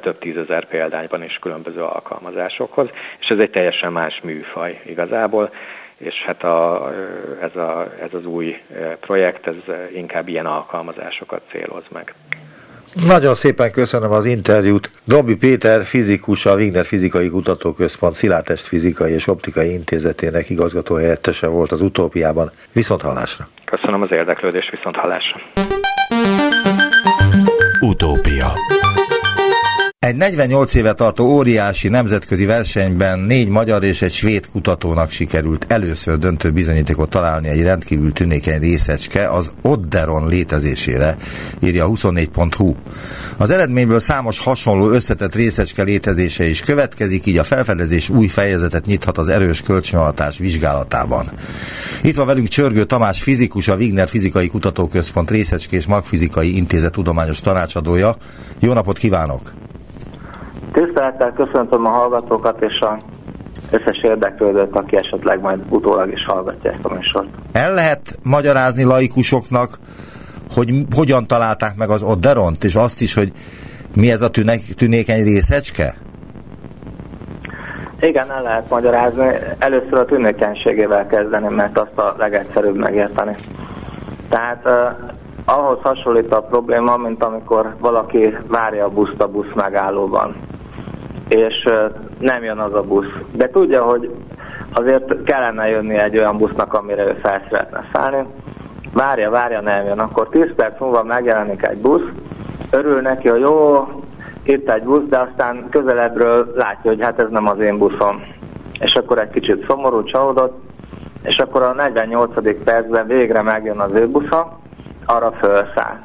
[0.00, 5.50] több tízezer példányban is különböző alkalmazásokhoz, és ez egy teljesen más műfaj igazából,
[5.96, 6.90] és hát a,
[7.40, 8.62] ez, a, ez az új
[9.00, 12.14] projekt, ez inkább ilyen alkalmazásokat céloz meg.
[12.94, 14.90] Nagyon szépen köszönöm az interjút.
[15.04, 21.72] Dobbi Péter fizikus, a Wigner Fizikai Kutatóközpont Szilárdtest Fizikai és Optikai Intézetének igazgató helyettese volt
[21.72, 22.50] az utópiában.
[22.72, 23.48] Viszont hallásra.
[23.64, 25.40] Köszönöm az érdeklődést, viszont hallásra.
[27.80, 28.52] Utópia
[30.04, 36.18] egy 48 éve tartó óriási nemzetközi versenyben négy magyar és egy svéd kutatónak sikerült először
[36.18, 41.16] döntő bizonyítékot találni egy rendkívül tünékeny részecske az Odderon létezésére,
[41.62, 42.74] írja 24.hu.
[43.36, 49.18] Az eredményből számos hasonló összetett részecske létezése is következik, így a felfedezés új fejezetet nyithat
[49.18, 51.30] az erős kölcsönhatás vizsgálatában.
[52.02, 57.40] Itt van velünk Csörgő Tamás fizikus, a Wigner Fizikai Kutatóközpont Részecske és Magfizikai Intézet tudományos
[57.40, 58.16] tanácsadója.
[58.58, 59.63] Jó napot kívánok!
[60.74, 62.98] Tisztelettel köszöntöm a hallgatókat és a
[63.70, 67.26] összes érdeklődőt, aki esetleg majd utólag is hallgatja ezt a műsort.
[67.52, 69.78] El lehet magyarázni laikusoknak,
[70.54, 73.32] hogy hogyan találták meg az Odderont, és azt is, hogy
[73.94, 75.94] mi ez a tünek, tünékeny részecske?
[78.00, 79.26] Igen, el lehet magyarázni.
[79.58, 83.36] Először a tünékenységével kezdeni, mert azt a legegyszerűbb megérteni.
[84.28, 90.34] Tehát uh, ahhoz hasonlít a probléma, mint amikor valaki várja a buszt a busz megállóban
[91.28, 91.68] és
[92.18, 93.12] nem jön az a busz.
[93.32, 94.10] De tudja, hogy
[94.72, 98.26] azért kellene jönni egy olyan busznak, amire ő fel szeretne szállni.
[98.92, 99.98] Várja, várja, nem jön.
[99.98, 102.08] Akkor 10 perc múlva megjelenik egy busz,
[102.70, 103.88] örül neki, hogy jó,
[104.42, 108.22] itt egy busz, de aztán közelebbről látja, hogy hát ez nem az én buszom.
[108.80, 110.62] És akkor egy kicsit szomorú, csalódott,
[111.22, 112.64] és akkor a 48.
[112.64, 114.58] percben végre megjön az ő busza,
[115.06, 115.98] arra felszáll.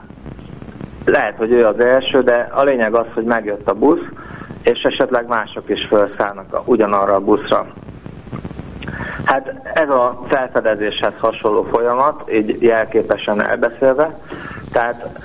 [1.06, 4.06] Lehet, hogy ő az első, de a lényeg az, hogy megjött a busz,
[4.64, 7.68] és esetleg mások is felszállnak ugyanarra a buszra.
[9.24, 14.20] Hát ez a felfedezéshez hasonló folyamat, így jelképesen elbeszélve.
[14.72, 15.20] Tehát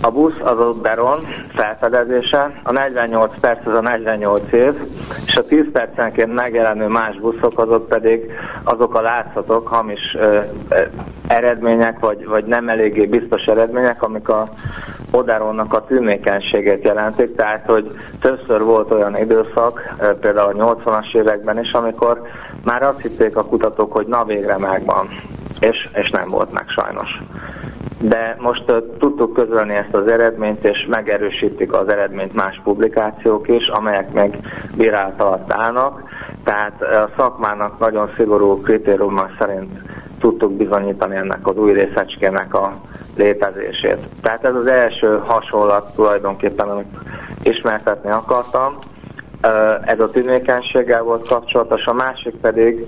[0.00, 1.18] a busz az a Beron
[1.48, 4.74] felfedezése, a 48 perc az a 48 év,
[5.26, 8.30] és a 10 percenként megjelenő más buszok azok pedig
[8.62, 10.82] azok a látszatok, hamis ö, ö,
[11.26, 14.48] eredmények, vagy, vagy nem eléggé biztos eredmények, amik a
[15.16, 21.72] Oderonnak a tűnékenységét jelentik, tehát hogy többször volt olyan időszak, például a 80-as években is,
[21.72, 22.22] amikor
[22.64, 25.08] már azt hitték a kutatók, hogy na végre megvan,
[25.60, 27.20] és, és nem volt meg sajnos.
[28.00, 33.68] de most uh, tudtuk közölni ezt az eredményt, és megerősítik az eredményt más publikációk is,
[33.68, 34.36] amelyek még
[34.74, 36.02] bírálat alatt állnak.
[36.44, 39.70] Tehát a szakmának nagyon szigorú kritériumok szerint
[40.26, 42.72] tudtuk bizonyítani ennek az új részecskének a
[43.16, 43.98] létezését.
[44.22, 46.98] Tehát ez az első hasonlat tulajdonképpen, amit
[47.42, 48.78] ismertetni akartam.
[49.84, 52.86] Ez a tűnékenységgel volt kapcsolatos, a másik pedig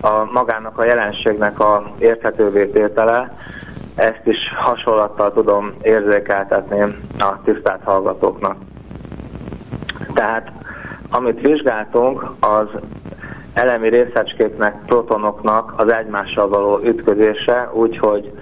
[0.00, 3.36] a magának a jelenségnek a érthetővé tétele,
[3.94, 6.80] ezt is hasonlattal tudom érzékeltetni
[7.18, 8.56] a tisztelt hallgatóknak.
[10.14, 10.52] Tehát
[11.10, 12.66] amit vizsgáltunk, az
[13.54, 18.32] elemi részecskéknek, protonoknak az egymással való ütközése, úgyhogy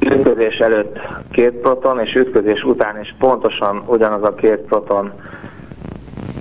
[0.00, 0.98] ütközés előtt
[1.30, 5.12] két proton, és ütközés után is pontosan ugyanaz a két proton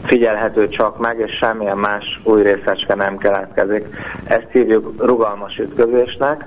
[0.03, 3.87] figyelhető csak meg, és semmilyen más új részecske nem keletkezik.
[4.23, 6.45] Ezt hívjuk rugalmas ütközésnek.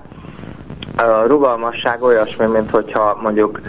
[0.97, 3.61] A rugalmasság olyasmi, mint hogyha mondjuk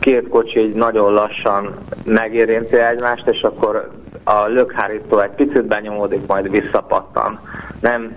[0.00, 1.74] két kocsi így nagyon lassan
[2.04, 3.90] megérinti egymást, és akkor
[4.28, 7.40] a lökhárító egy picit benyomódik, majd visszapattan.
[7.80, 8.16] Nem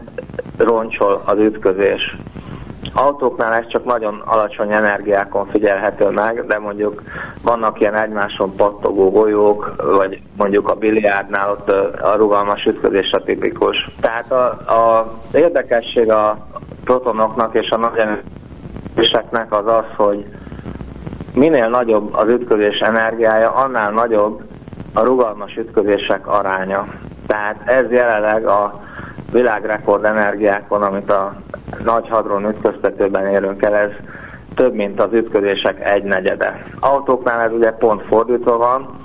[0.58, 2.18] roncsol az ütközés.
[2.94, 7.02] Autóknál ez csak nagyon alacsony energiákon figyelhető meg, de mondjuk
[7.42, 11.70] vannak ilyen egymáson pattogó golyók, vagy mondjuk a biliárdnál ott
[12.02, 13.90] a rugalmas ütközés a tipikus.
[14.02, 16.48] Tehát a, a érdekesség a
[16.84, 18.00] protonoknak és a nagy
[19.50, 20.26] az az, hogy
[21.34, 24.42] minél nagyobb az ütközés energiája, annál nagyobb
[24.94, 26.88] a rugalmas ütközések aránya.
[27.28, 28.80] Tehát ez jelenleg a
[29.32, 31.36] világrekord energiákon, amit a
[31.84, 33.90] nagy hadron ütköztetőben érünk el, ez
[34.56, 36.64] több, mint az ütközések egy negyede.
[36.80, 39.00] Autóknál ez ugye pont fordítva van,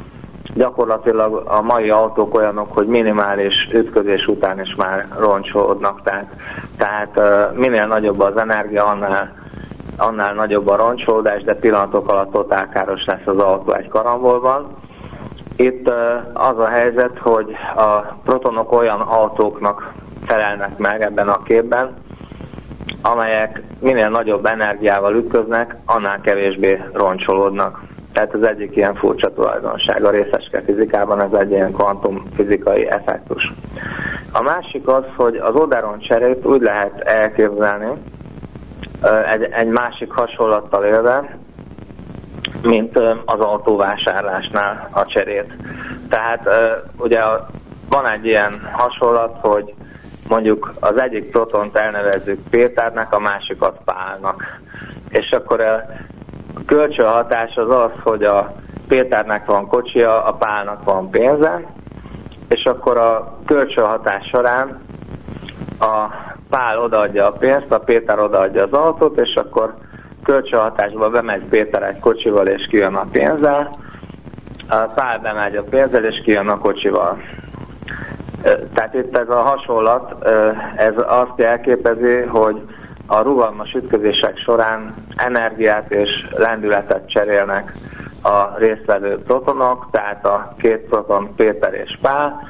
[0.54, 6.34] gyakorlatilag a mai autók olyanok, hogy minimális ütközés után is már roncsolódnak, tehát,
[6.76, 7.20] tehát
[7.54, 9.34] minél nagyobb az energia, annál,
[9.96, 14.84] annál nagyobb a roncsolódás, de pillanatok alatt totálkáros lesz az autó egy karambolban.
[15.56, 15.88] Itt
[16.32, 19.92] az a helyzet, hogy a protonok olyan autóknak
[20.24, 21.96] felelnek meg ebben a képben,
[23.02, 27.82] amelyek minél nagyobb energiával ütköznek, annál kevésbé roncsolódnak.
[28.12, 33.52] Tehát az egyik ilyen furcsa tulajdonság a részeske fizikában, ez egy ilyen kvantumfizikai effektus.
[34.32, 37.88] A másik az, hogy az oderon cserét úgy lehet elképzelni,
[39.32, 41.38] egy, egy másik hasonlattal élve,
[42.66, 45.56] mint az autóvásárlásnál a cserét.
[46.08, 46.48] Tehát
[46.96, 47.20] ugye
[47.88, 49.74] van egy ilyen hasonlat, hogy
[50.28, 54.60] mondjuk az egyik protont elnevezzük Péternek, a másikat Pálnak.
[55.08, 55.86] És akkor a
[56.66, 58.54] kölcsönhatás az az, hogy a
[58.88, 61.62] Péternek van kocsia, a Pálnak van pénze,
[62.48, 64.80] és akkor a kölcsönhatás során
[65.78, 66.06] a
[66.50, 69.74] Pál odaadja a pénzt, a Péter odaadja az autót, és akkor
[70.26, 73.70] kölcsönhatásba bemegy Péter egy kocsival, és kijön a pénzzel,
[74.68, 77.18] Pál bemegy a pénzzel, és kijön a kocsival.
[78.74, 80.26] Tehát itt ez a hasonlat,
[80.76, 82.62] ez azt jelképezi, hogy
[83.06, 87.72] a rugalmas ütközések során energiát és lendületet cserélnek
[88.22, 92.42] a résztvevő protonok, tehát a két proton Péter és Pál,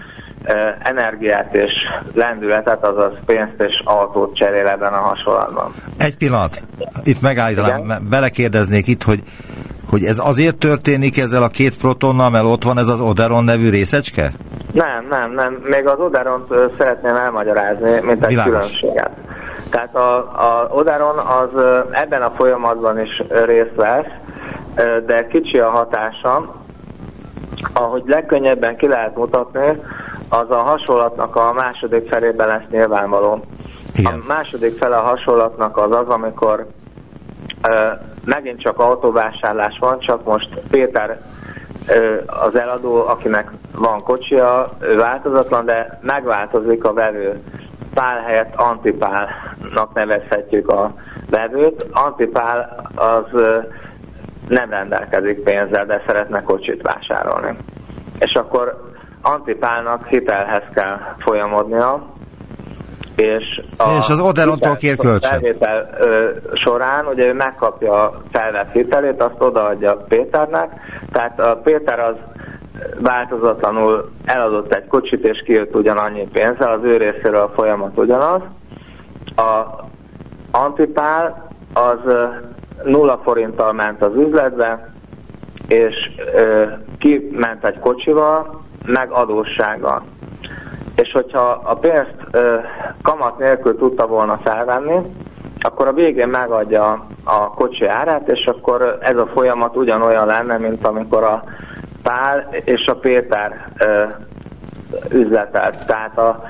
[0.82, 1.72] energiát és
[2.14, 5.74] lendületet, azaz pénzt és autót cserél ebben a hasonlatban.
[5.98, 6.62] Egy pillanat,
[7.02, 9.22] itt megállítanám, belekérdeznék itt, hogy
[9.90, 13.70] hogy ez azért történik ezzel a két protonnal, mert ott van ez az Oderon nevű
[13.70, 14.32] részecske?
[14.72, 15.58] Nem, nem, nem.
[15.62, 18.52] Még az Oderont szeretném elmagyarázni, mint egy Világos.
[18.52, 19.10] különbséget.
[19.70, 24.06] Tehát a, a Oderon az ebben a folyamatban is részt vesz,
[25.06, 26.54] de kicsi a hatása.
[27.72, 29.80] Ahogy legkönnyebben ki lehet mutatni,
[30.40, 33.44] az a hasonlatnak a második felében lesz nyilvánvaló.
[33.94, 34.12] Igen.
[34.12, 36.66] A második fele a hasonlatnak az az, amikor
[38.24, 41.20] megint csak autóvásárlás van, csak most Péter
[42.26, 47.42] az eladó, akinek van kocsia, ő változatlan, de megváltozik a vevő.
[47.94, 50.94] Pál helyett antipálnak nevezhetjük a
[51.30, 51.86] vevőt.
[51.92, 53.40] Antipál az
[54.48, 57.56] nem rendelkezik pénzzel, de szeretne kocsit vásárolni.
[58.18, 58.94] És akkor
[59.26, 62.14] antipálnak hitelhez kell folyamodnia,
[63.16, 65.30] és, a és az Oderontól kér kölcsön.
[65.30, 70.70] Felvétel ö, során ugye ő megkapja a felvett hitelét, azt odaadja Péternek,
[71.12, 72.14] tehát a Péter az
[72.98, 78.40] változatlanul eladott egy kocsit, és kijött ugyanannyi pénzzel, az ő részéről a folyamat ugyanaz.
[79.36, 79.84] A
[80.50, 81.98] Antipál az
[82.84, 84.92] nulla forinttal ment az üzletbe,
[85.68, 86.64] és ö,
[86.98, 90.02] kiment egy kocsival, meg adóssággal
[90.96, 92.56] és hogyha a pénzt ö,
[93.02, 95.00] kamat nélkül tudta volna felvenni,
[95.60, 100.86] akkor a végén megadja a kocsi árát, és akkor ez a folyamat ugyanolyan lenne, mint
[100.86, 101.44] amikor a
[102.02, 104.04] Pál és a Péter ö,
[105.10, 105.86] üzletelt.
[105.86, 106.42] Tehát a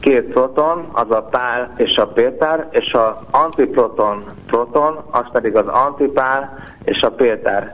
[0.00, 5.66] két proton, az a Pál és a Péter, és a antiproton proton, az pedig az
[5.66, 7.72] antipál és a Péter.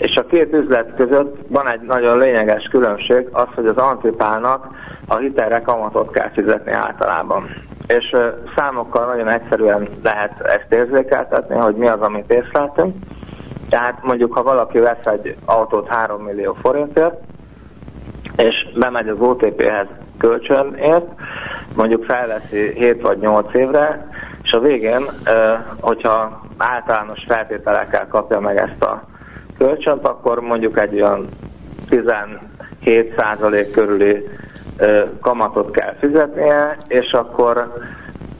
[0.00, 4.66] És a két üzlet között van egy nagyon lényeges különbség, az, hogy az antipálnak
[5.06, 7.48] a hitelre kamatot kell fizetni általában.
[7.86, 8.16] És
[8.56, 12.94] számokkal nagyon egyszerűen lehet ezt érzékeltetni, hogy mi az, amit észleltünk.
[13.68, 17.20] Tehát mondjuk, ha valaki vesz egy autót 3 millió forintért,
[18.36, 19.86] és bemegy az OTP-hez
[20.18, 21.06] kölcsönért,
[21.76, 24.08] mondjuk felveszi 7 vagy 8 évre,
[24.42, 25.02] és a végén,
[25.80, 29.08] hogyha általános feltételekkel kapja meg ezt a
[29.60, 31.28] kölcsönt, akkor mondjuk egy olyan
[31.90, 34.28] 17% körüli
[35.20, 37.72] kamatot kell fizetnie, és akkor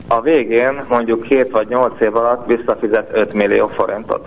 [0.08, 4.26] a végén mondjuk 7 vagy 8 év alatt visszafizet 5 millió forintot.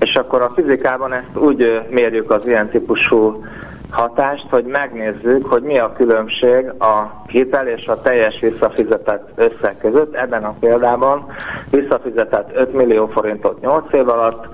[0.00, 3.44] És akkor a fizikában ezt úgy mérjük az ilyen típusú
[3.90, 10.14] hatást, hogy megnézzük, hogy mi a különbség a hitel és a teljes visszafizetett összeg között.
[10.14, 11.26] Ebben a példában
[11.70, 14.46] visszafizetett 5 millió forintot 8 év alatt,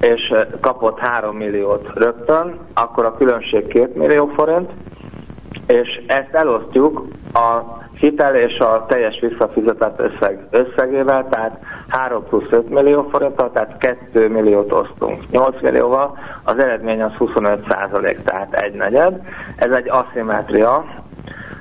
[0.00, 4.70] és kapott 3 milliót rögtön, akkor a különbség 2 millió forint,
[5.66, 12.68] és ezt elosztjuk a hitel és a teljes visszafizetett összeg összegével, tehát 3 plusz 5
[12.68, 18.74] millió forinttal, tehát 2 milliót osztunk 8 millióval, az eredmény az 25 százalék, tehát egy
[18.74, 19.20] negyed.
[19.56, 20.84] Ez egy aszimetria,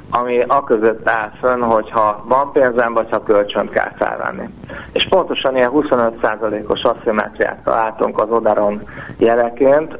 [0.10, 4.50] ami a között áll fönn, hogyha van pénzem, vagy ha kölcsönt kell felvenni.
[4.91, 8.82] És pontosan ilyen 25%-os aszimetriát találtunk az Odaron
[9.17, 9.98] jeleként,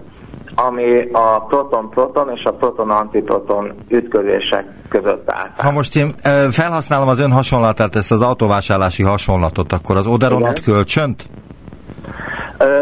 [0.56, 5.50] ami a proton-proton és a proton-antiproton ütközések között áll.
[5.58, 6.13] Ha most én
[6.52, 11.30] felhasználom az ön hasonlatát, ezt az autóvásárlási hasonlatot, akkor az Oderon ad kölcsönt?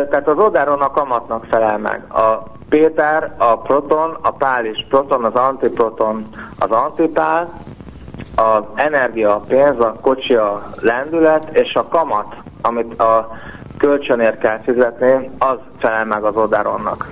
[0.10, 2.04] Tehát az Oderon a kamatnak felel meg.
[2.12, 6.25] A Péter, a proton, a pál is proton, az antiproton,
[6.60, 7.62] az antipál,
[8.36, 13.38] az energia a pénz, a kocsi a lendület, és a kamat, amit a
[13.77, 17.12] kölcsönért kell fizetni, az felel meg az Oderonnak.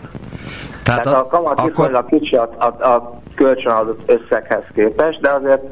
[0.84, 1.70] Tehát, Tehát a, a kamat akkor...
[1.70, 5.64] viszonylag kicsi a, a, a kölcsön adott összeghez képest, de azért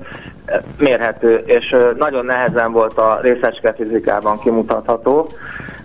[0.45, 5.29] eh, mérhető, és eh, nagyon nehezen volt a részecske fizikában kimutatható.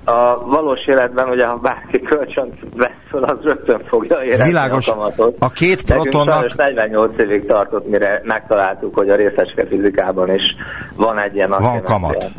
[0.09, 4.89] A valós életben ugye, ha bárki kölcsönt vesz az rögtön fogja érezni Világos.
[4.89, 5.37] a kamatot.
[5.39, 6.57] A két protonnak...
[6.57, 10.57] 48 évig tartott, mire megtaláltuk, hogy a részecske fizikában is
[10.95, 12.31] van egy ilyen Van kamat.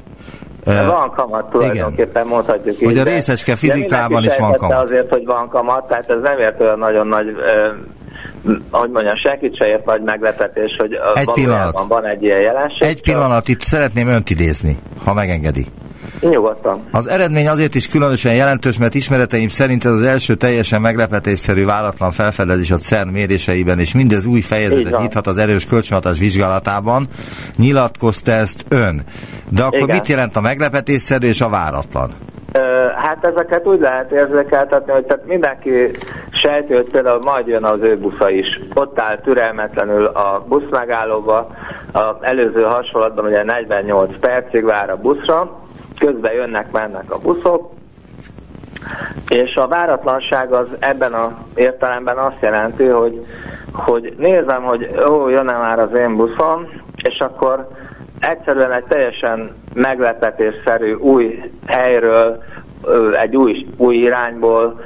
[0.66, 2.28] Uh, van kamat tulajdonképpen, igen.
[2.28, 2.84] mondhatjuk így.
[2.84, 4.84] Hogy a részecske fizikában is van kamat.
[4.84, 7.36] azért, hogy van kamat, tehát ez nem ért olyan nagyon nagy
[8.70, 11.86] ahogy mondjam, senkit se ért nagy meglepetés, hogy egy pillanat.
[11.88, 12.88] van egy ilyen jelenség.
[12.88, 15.66] Egy pillanat, itt szeretném önt idézni, ha megengedi.
[16.22, 16.84] Nyugodtan.
[16.92, 22.12] Az eredmény azért is különösen jelentős, mert ismereteim szerint ez az első teljesen meglepetésszerű váratlan
[22.12, 27.08] felfedezés a CERN méréseiben, és mindez új fejezetet nyithat az erős kölcsönhatás vizsgálatában.
[27.58, 29.02] Nyilatkozta ezt ön.
[29.50, 29.96] De akkor Igen.
[29.96, 32.12] mit jelent a meglepetésszerű és a váratlan?
[32.96, 35.92] Hát ezeket úgy lehet érzékeltetni, hogy tehát mindenki
[36.32, 38.60] sejti, hogy például majd jön az ő busza is.
[38.74, 41.56] Ott áll türelmetlenül a busz megállóba,
[41.92, 45.60] az előző hasonlatban ugye 48 percig vár a buszra,
[46.00, 47.72] közben jönnek, mennek a buszok,
[49.28, 53.26] és a váratlanság az ebben az értelemben azt jelenti, hogy,
[53.74, 56.68] hogy nézem, hogy ó, jönne már az én buszom,
[57.04, 57.68] és akkor
[58.20, 62.44] egyszerűen egy teljesen meglepetésszerű új helyről,
[63.22, 64.82] egy új, új irányból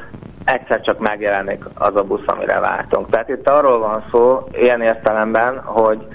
[0.46, 3.10] egyszer csak megjelenik az a busz, amire vártunk.
[3.10, 6.08] Tehát itt arról van szó, ilyen értelemben, hogy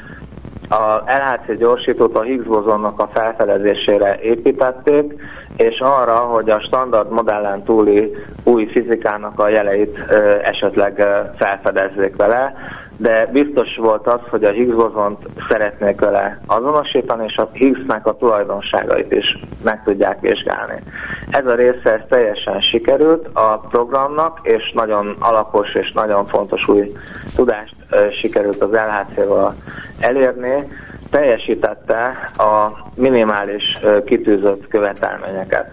[0.69, 5.21] a LHC gyorsítót a Higgs bozonnak a felfedezésére építették,
[5.57, 9.99] és arra, hogy a standard modellen túli új fizikának a jeleit
[10.43, 11.05] esetleg
[11.37, 12.55] felfedezzék vele,
[13.01, 18.17] de biztos volt az, hogy a Higgs bozont szeretnék vele azonosítani, és a Higgsnek a
[18.17, 20.83] tulajdonságait is meg tudják vizsgálni.
[21.31, 26.93] Ez a része ez teljesen sikerült a programnak, és nagyon alapos és nagyon fontos új
[27.37, 27.75] tudást
[28.11, 29.55] sikerült az LHC-val
[30.01, 30.69] elérni,
[31.11, 35.71] teljesítette a minimális kitűzött követelményeket.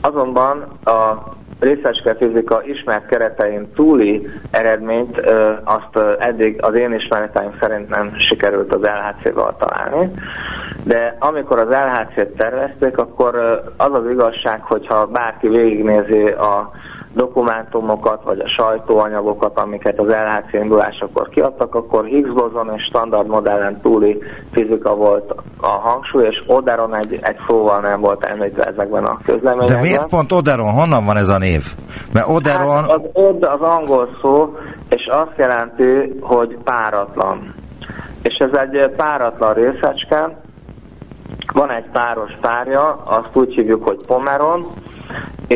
[0.00, 1.32] Azonban a
[1.62, 5.20] részecske fizika ismert keretein túli eredményt
[5.64, 10.10] azt eddig az én ismereteim szerint nem sikerült az LHC-val találni,
[10.84, 13.34] de amikor az LHC-t tervezték, akkor
[13.76, 16.70] az az igazság, hogyha bárki végignézi a
[17.14, 23.80] dokumentumokat, vagy a sajtóanyagokat, amiket az LHC indulásakor kiadtak, akkor Higgs bozon és standard modellen
[23.80, 29.18] túli fizika volt a hangsúly, és Oderon egy, egy szóval nem volt említve ezekben a
[29.24, 29.76] közleményekben.
[29.76, 30.72] De miért pont Oderon?
[30.72, 31.64] Honnan van ez a név?
[32.12, 32.82] Mert Oderon...
[32.82, 34.56] Hát az Od az angol szó,
[34.88, 37.54] és azt jelenti, hogy páratlan.
[38.22, 40.36] És ez egy páratlan részecske,
[41.52, 44.66] van egy páros párja, azt úgy hívjuk, hogy pomeron,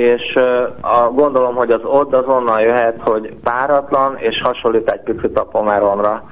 [0.00, 0.36] és
[0.80, 2.24] a, gondolom, hogy az ott az
[2.60, 6.24] jöhet, hogy páratlan, és hasonlít egy picit a pomeronra.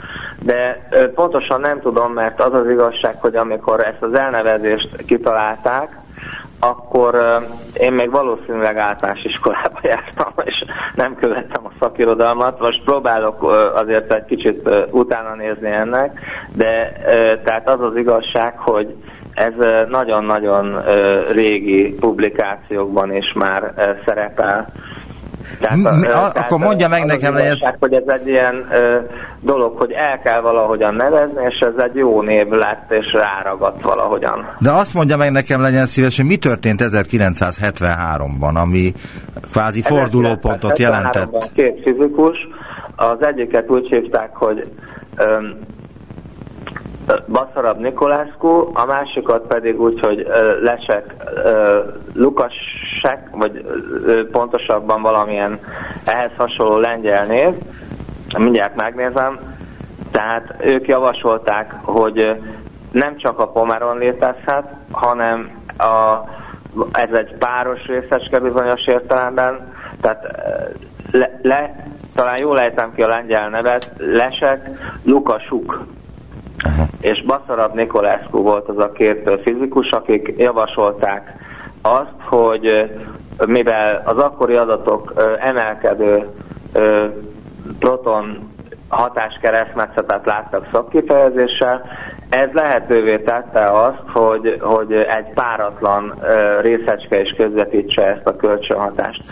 [0.42, 6.02] De pontosan nem tudom, mert az az igazság, hogy amikor ezt az elnevezést kitalálták,
[6.60, 7.40] akkor
[7.74, 12.60] én még valószínűleg általános iskolába jártam, és nem követtem a szakirodalmat.
[12.60, 13.42] Most próbálok
[13.74, 16.20] azért egy kicsit utána nézni ennek,
[16.52, 16.92] de
[17.44, 18.96] tehát az az igazság, hogy
[19.34, 19.52] ez
[19.88, 20.82] nagyon-nagyon
[21.32, 23.72] régi publikációkban is már
[24.06, 24.72] szerepel.
[25.60, 27.60] Tehát, Mi, a, tehát akkor mondja meg nekem, hogy ez...
[27.78, 28.96] hogy ez egy ilyen ö,
[29.40, 34.48] dolog, hogy el kell valahogyan nevezni, és ez egy jó név lett, és ráragadt valahogyan.
[34.58, 38.92] De azt mondja meg nekem, legyen szíves, hogy mi történt 1973-ban, ami
[39.52, 41.50] kvázi fordulópontot jelentett?
[41.54, 42.48] Két fizikus,
[42.96, 44.70] az egyiket úgy hívták, hogy
[47.28, 50.26] Baszarab Nikolászkó, a másikat pedig úgy, hogy
[50.62, 51.14] Lesek
[52.14, 53.64] Lukasek, vagy
[54.32, 55.58] pontosabban valamilyen
[56.04, 57.48] ehhez hasonló lengyel név,
[58.38, 59.38] mindjárt megnézem,
[60.10, 62.40] tehát ők javasolták, hogy
[62.90, 66.18] nem csak a pomeron létezhet, hanem a,
[66.92, 70.26] ez egy páros részecske bizonyos értelemben, tehát
[71.10, 74.68] le, le, talán jól lejtem ki a lengyel nevet, Lesek
[75.04, 75.86] Lukasuk.
[77.04, 81.32] És Baszarab Nikolászkó volt az a két fizikus, akik javasolták
[81.82, 82.90] azt, hogy
[83.46, 86.28] mivel az akkori adatok emelkedő
[87.78, 88.52] proton
[88.88, 91.82] hatáskeresztmetszetet láttak szakkifejezéssel,
[92.28, 96.14] ez lehetővé tette azt, hogy, hogy egy páratlan
[96.60, 99.22] részecske is közvetítse ezt a kölcsönhatást.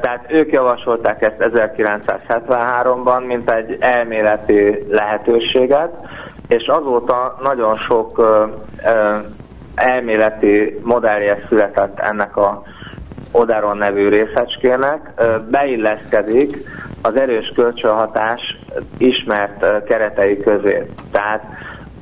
[0.00, 5.90] Tehát ők javasolták ezt 1973-ban, mint egy elméleti lehetőséget,
[6.56, 8.44] és azóta nagyon sok ö,
[8.84, 9.16] ö,
[9.74, 12.62] elméleti modellje született ennek a
[13.30, 16.56] Oderon nevű részecskének, ö, beilleszkedik
[17.02, 18.58] az erős kölcsönhatás
[18.96, 20.86] ismert keretei közé.
[21.10, 21.42] Tehát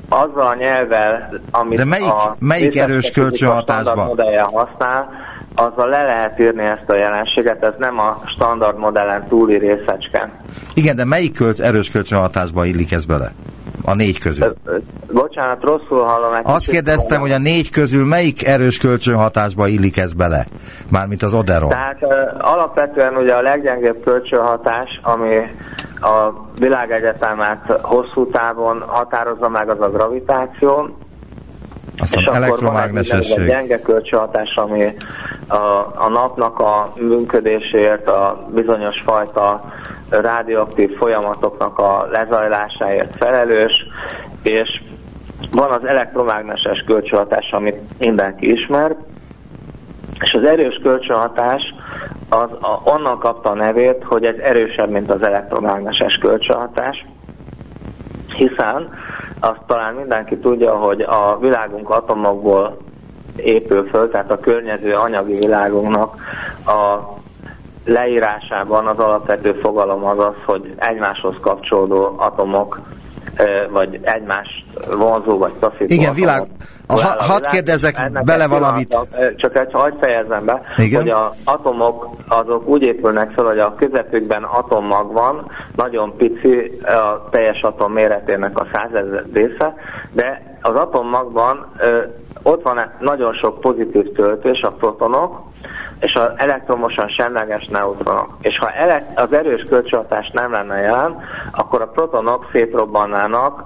[0.09, 4.05] azzal a nyelvvel, amit De melyik, a melyik erős kölcsönhatásban?
[4.05, 5.09] modellje használ,
[5.55, 10.29] azzal le lehet írni ezt a jelenséget, ez nem a standard modellen túli részecske.
[10.73, 13.31] Igen, de melyik költ, erős kölcsönhatásba illik ez bele?
[13.85, 14.55] A négy közül.
[15.11, 16.39] Bocsánat, rosszul hallom.
[16.43, 20.45] Azt kérdeztem, hogy a négy közül melyik erős kölcsönhatásba illik ez bele?
[20.89, 21.69] Mármint az Oderon.
[21.69, 22.03] Tehát
[22.37, 25.35] alapvetően ugye a leggyengébb kölcsönhatás, ami
[26.01, 30.95] a világegyetemet hosszú távon határozza meg az a gravitáció,
[31.97, 33.31] aztán és elektromágnesesség.
[33.31, 34.95] Akkor van egy gyenge kölcsönhatás, ami
[35.47, 35.55] a,
[35.95, 39.73] a napnak a működéséért, a bizonyos fajta
[40.11, 43.85] radioaktív folyamatoknak a lezajlásáért felelős,
[44.43, 44.81] és
[45.51, 48.95] van az elektromágneses kölcsönhatás, amit mindenki ismer,
[50.19, 51.73] és az erős kölcsönhatás
[52.29, 57.05] az a, onnan kapta a nevét, hogy ez erősebb, mint az elektromágneses kölcsönhatás,
[58.35, 58.89] hiszen
[59.39, 62.77] azt talán mindenki tudja, hogy a világunk atomokból
[63.35, 66.15] épül föl, tehát a környező anyagi világunknak
[66.65, 66.99] a
[67.85, 72.79] leírásában az alapvető fogalom az az, hogy egymáshoz kapcsolódó atomok
[73.69, 74.65] vagy egymást
[74.97, 76.47] vonzó vagy taszító Igen, világ,
[76.87, 78.97] a, ha, hadd kérdezek bele valamit.
[79.35, 81.01] Csak egy hagyd fejezem be, Igen?
[81.01, 87.29] hogy az atomok azok úgy épülnek fel, hogy a közepükben atommag van, nagyon pici a
[87.29, 89.73] teljes atom méretének a százezer része,
[90.11, 91.65] de az atommagban
[92.43, 95.39] ott van nagyon sok pozitív töltés, a protonok,
[96.01, 98.37] és az elektromosan semleges neutronok.
[98.41, 98.69] És ha
[99.15, 101.19] az erős kölcsönhatás nem lenne jelen,
[101.51, 103.63] akkor a protonok szétrobbannának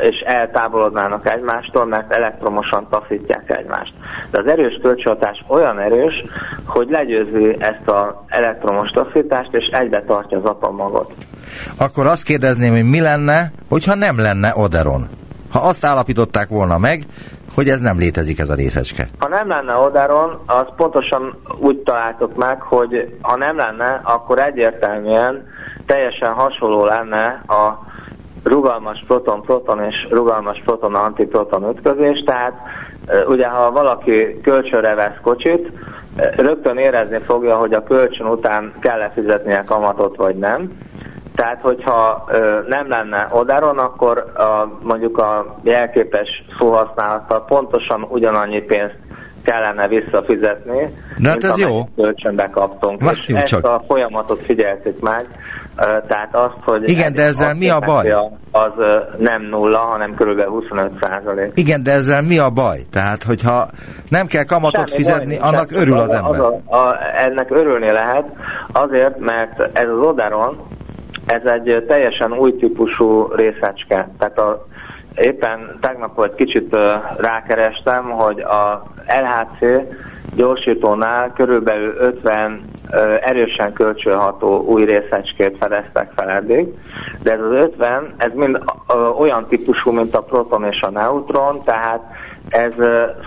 [0.00, 3.92] és eltávolodnának egymástól, mert elektromosan taszítják egymást.
[4.30, 6.24] De az erős kölcsönhatás olyan erős,
[6.66, 11.12] hogy legyőzi ezt az elektromos taszítást, és egybe tartja az atommagot.
[11.76, 15.08] Akkor azt kérdezném, hogy mi lenne, hogyha nem lenne Oderon?
[15.50, 17.02] Ha azt állapították volna meg,
[17.54, 19.06] hogy ez nem létezik ez a részecske.
[19.18, 25.46] Ha nem lenne Odaron, az pontosan úgy találtuk meg, hogy ha nem lenne, akkor egyértelműen
[25.86, 27.90] teljesen hasonló lenne a
[28.42, 32.52] rugalmas proton-proton és rugalmas proton-antiproton ütközés, tehát
[33.26, 35.70] ugye ha valaki kölcsönre vesz kocsit,
[36.36, 40.70] rögtön érezni fogja, hogy a kölcsön után kell-e fizetnie kamatot vagy nem.
[41.34, 48.96] Tehát, hogyha ö, nem lenne odáron, akkor a, mondjuk a jelképes szóhasználattal pontosan ugyanannyi pénzt
[49.42, 51.88] kellene visszafizetni, De hát ez jó.
[51.96, 53.02] kölcsönbe kaptunk.
[53.02, 53.64] Várjunk és ezt csak.
[53.64, 55.26] a folyamatot figyeltük meg,
[56.06, 58.10] tehát azt, hogy Igen, de ezzel mi a baj?
[58.50, 58.72] Az
[59.18, 60.42] nem nulla, hanem kb.
[60.42, 61.52] 25 százalék.
[61.54, 62.78] Igen, de ezzel mi a baj?
[62.90, 63.68] Tehát, hogyha
[64.08, 66.40] nem kell kamatot Semmi fizetni, baj, annak örül az a, ember.
[66.40, 68.24] A, a, ennek örülni lehet,
[68.72, 70.56] azért, mert ez az Oderon,
[71.26, 74.08] ez egy teljesen új típusú részecske.
[74.18, 74.66] Tehát a,
[75.14, 76.76] éppen tegnap vagy kicsit
[77.16, 79.82] rákerestem, hogy a LHC
[80.34, 82.60] gyorsítónál körülbelül 50
[82.90, 86.68] ö, erősen kölcsönható új részecskét fedeztek fel eddig,
[87.22, 88.58] de ez az 50, ez mind
[89.18, 92.00] olyan típusú, mint a proton és a neutron, tehát
[92.48, 92.72] ez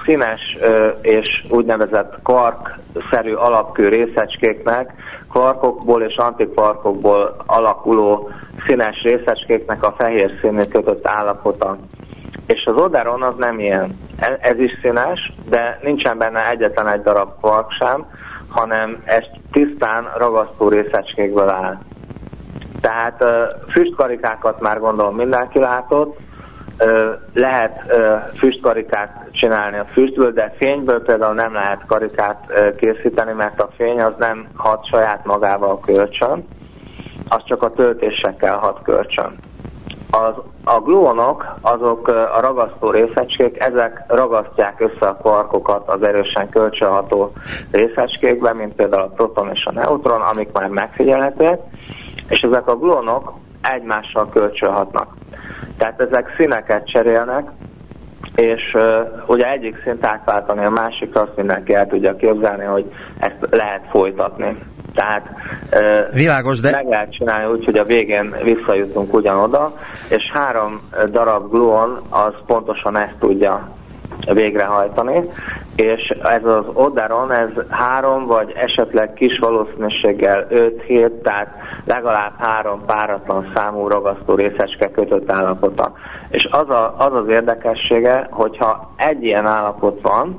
[0.05, 0.57] színes
[1.01, 4.93] és úgynevezett kvark-szerű alapkő részecskéknek,
[5.29, 8.29] kvarkokból és antikvarkokból alakuló
[8.65, 11.77] színes részecskéknek a fehér színű kötött állapota.
[12.47, 13.97] És az Oderon az nem ilyen.
[14.17, 18.05] E- Ez is színes, de nincsen benne egyetlen egy darab kvark sem,
[18.49, 21.77] hanem ez tisztán ragasztó részecskékből áll.
[22.81, 23.23] Tehát
[23.69, 26.17] füstkarikákat már gondolom mindenki látott,
[27.33, 27.93] lehet
[28.35, 34.13] füstkarikát csinálni a füstből, de fényből például nem lehet karikát készíteni, mert a fény az
[34.17, 36.47] nem hat saját magával kölcsön,
[37.29, 39.35] az csak a töltésekkel hat kölcsön.
[40.11, 47.31] Az, a gluonok, azok a ragasztó részecskék, ezek ragasztják össze a kvarkokat az erősen kölcsönható
[47.71, 51.59] részecskékbe, mint például a proton és a neutron, amik már megfigyelhetőek,
[52.29, 55.13] és ezek a gluonok egymással kölcsönhatnak.
[55.77, 57.49] Tehát ezek színeket cserélnek,
[58.35, 58.83] és uh,
[59.25, 64.57] ugye egyik szint átváltani a másikra, azt mindenki el tudja képzelni, hogy ezt lehet folytatni.
[64.93, 65.29] Tehát
[65.73, 69.77] uh, Világos, de meg lehet csinálni úgy, hogy a végén visszajutunk ugyanoda,
[70.09, 73.74] és három darab gluon az pontosan ezt tudja
[74.33, 75.29] végrehajtani,
[75.75, 81.47] és ez az Oderon, ez három vagy esetleg kis valószínűséggel 5-7, tehát
[81.85, 85.93] legalább három páratlan számú ragasztó részecske kötött állapota.
[86.29, 90.37] És az, a, az az érdekessége, hogyha egy ilyen állapot van,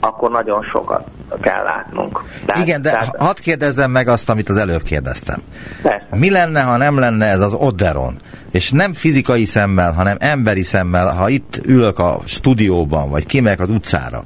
[0.00, 1.06] akkor nagyon sokat
[1.40, 2.22] kell látnunk.
[2.46, 5.42] Tehát, igen, de tehát, hadd kérdezzem meg azt, amit az előbb kérdeztem.
[5.82, 6.06] persze.
[6.10, 8.16] Mi lenne, ha nem lenne ez az Oderon?
[8.50, 13.68] És nem fizikai szemmel, hanem emberi szemmel, ha itt ülök a stúdióban, vagy kimegyek az
[13.68, 14.22] utcára,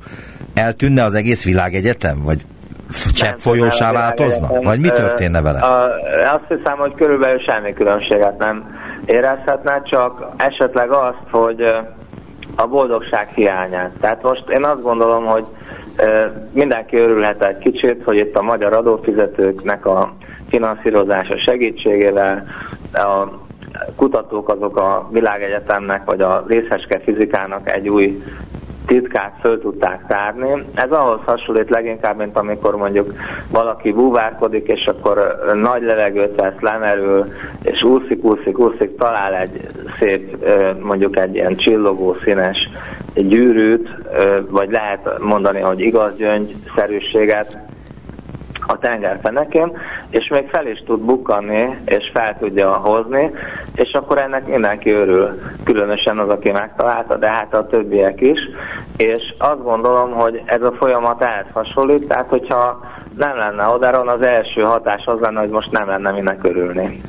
[0.54, 2.22] eltűnne az egész világegyetem?
[2.22, 2.44] Vagy
[3.12, 4.48] csepp folyósá változna?
[4.62, 5.58] Vagy mi történne vele?
[6.32, 11.74] Azt hiszem, hogy körülbelül semmi különbséget nem érezhetne, csak esetleg azt, hogy
[12.56, 13.90] a boldogság hiányát.
[14.00, 15.44] Tehát most én azt gondolom, hogy
[16.52, 20.14] mindenki örülhet egy kicsit, hogy itt a magyar adófizetőknek a
[20.48, 22.46] finanszírozása segítségével
[22.92, 23.40] a
[23.96, 28.22] kutatók azok a világegyetemnek vagy a részecske fizikának egy új
[28.86, 30.64] titkát föl tudták tárni.
[30.74, 33.12] Ez ahhoz hasonlít leginkább, mint amikor mondjuk
[33.50, 39.68] valaki búvárkodik, és akkor nagy levegőt vesz, lemerül, és úszik, úszik, úszik, talál egy
[39.98, 40.36] szép,
[40.82, 42.68] mondjuk egy ilyen csillogó színes
[43.14, 43.88] gyűrűt,
[44.48, 47.58] vagy lehet mondani, hogy igaz gyöngyszerűséget,
[48.66, 49.78] a tenger fenekén,
[50.10, 53.30] és még fel is tud bukkanni, és fel tudja hozni,
[53.74, 58.40] és akkor ennek mindenki örül, különösen az, aki megtalálta, de hát a többiek is,
[58.96, 62.80] és azt gondolom, hogy ez a folyamat ehhez hasonlít, tehát hogyha
[63.16, 67.00] nem lenne odáron, az első hatás az lenne, hogy most nem lenne minek örülni.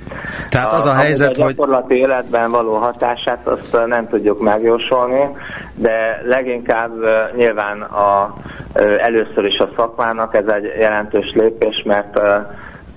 [0.50, 5.36] Tehát az a helyzet, a hogy gyakorlati életben való hatását azt nem tudjuk megjósolni,
[5.76, 6.92] de leginkább
[7.36, 8.36] nyilván a,
[8.98, 12.20] először is a szakmának ez egy jelentős lépés, mert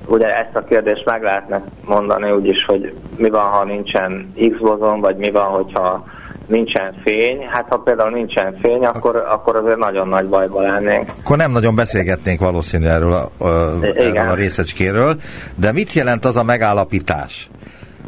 [0.06, 5.00] ugye ezt a kérdést meg lehetne mondani úgyis, hogy mi van, ha nincsen X bozon,
[5.00, 6.04] vagy mi van, hogyha
[6.46, 7.46] nincsen fény.
[7.50, 11.10] Hát ha például nincsen fény, akkor, akkor azért nagyon nagy bajba lennénk.
[11.20, 15.16] akkor nem nagyon beszélgetnénk valószínű erről a, a, erről a részecskéről,
[15.54, 17.50] de mit jelent az a megállapítás,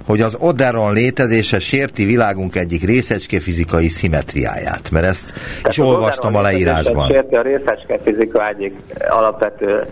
[0.07, 5.79] hogy az Oderon létezése sérti világunk egyik részecske fizikai szimetriáját, mert ezt is Tehát az
[5.79, 7.07] olvastam a leírásban.
[7.07, 8.75] Sérti a részecske fizika egyik
[9.09, 9.87] alapvető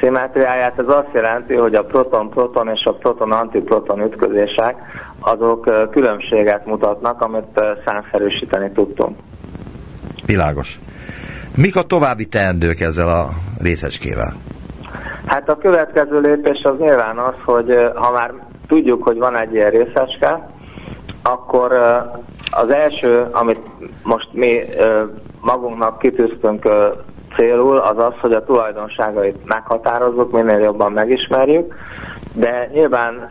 [0.00, 0.78] szimetriáját.
[0.78, 4.76] Ez azt jelenti, hogy a proton-proton és a proton-antiproton ütközések
[5.20, 9.18] azok különbséget mutatnak, amit számszerűsíteni tudtunk.
[10.26, 10.78] Világos.
[11.56, 13.28] Mik a további teendők ezzel a
[13.60, 14.34] részecskével?
[15.26, 18.32] Hát a következő lépés az nyilván az, hogy ha már
[18.66, 20.48] tudjuk, hogy van egy ilyen részecske,
[21.22, 21.72] akkor
[22.50, 23.60] az első, amit
[24.02, 24.60] most mi
[25.40, 26.68] magunknak kitűztünk
[27.38, 31.74] célul, az az, hogy a tulajdonságait meghatározzuk, minél jobban megismerjük,
[32.32, 33.28] de nyilván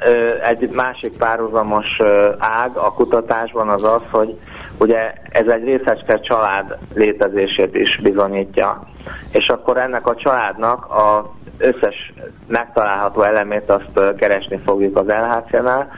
[0.47, 2.01] egy másik párhuzamos
[2.38, 4.39] ág a kutatásban az az, hogy
[4.80, 8.84] ugye ez egy részecske család létezését is bizonyítja.
[9.32, 12.14] És akkor ennek a családnak a összes
[12.47, 15.91] megtalálható elemét azt keresni fogjuk az LHC-nál,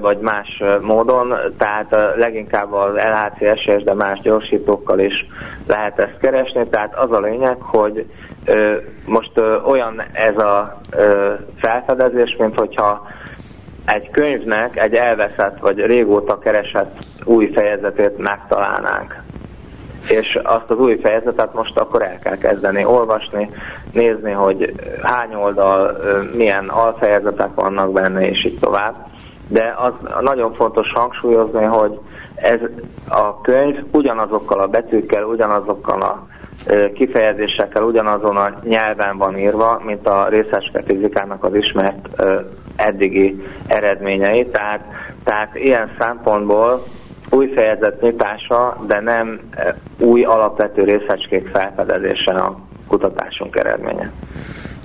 [0.00, 5.26] vagy más módon, tehát leginkább az LHC-SS, de más gyorsítókkal is
[5.66, 8.06] lehet ezt keresni, tehát az a lényeg, hogy
[9.06, 9.32] most
[9.66, 10.80] olyan ez a
[11.56, 13.06] felfedezés, mint hogyha
[13.86, 19.22] egy könyvnek egy elveszett vagy régóta keresett új fejezetét megtalálnánk.
[20.08, 23.50] És azt az új fejezetet most akkor el kell kezdeni olvasni,
[23.92, 25.96] nézni, hogy hány oldal,
[26.34, 29.09] milyen alfejezetek vannak benne, és így tovább.
[29.50, 31.98] De az nagyon fontos hangsúlyozni, hogy
[32.34, 32.60] ez
[33.08, 36.26] a könyv ugyanazokkal a betűkkel, ugyanazokkal a
[36.94, 42.22] kifejezésekkel ugyanazon a nyelven van írva, mint a részeske fizikának az ismert
[42.76, 44.46] eddigi eredményei.
[44.46, 44.80] Tehát,
[45.24, 46.82] tehát ilyen szempontból
[47.30, 49.40] új fejezet nyitása, de nem
[49.98, 54.12] új alapvető részecskék felfedezése a kutatásunk eredménye.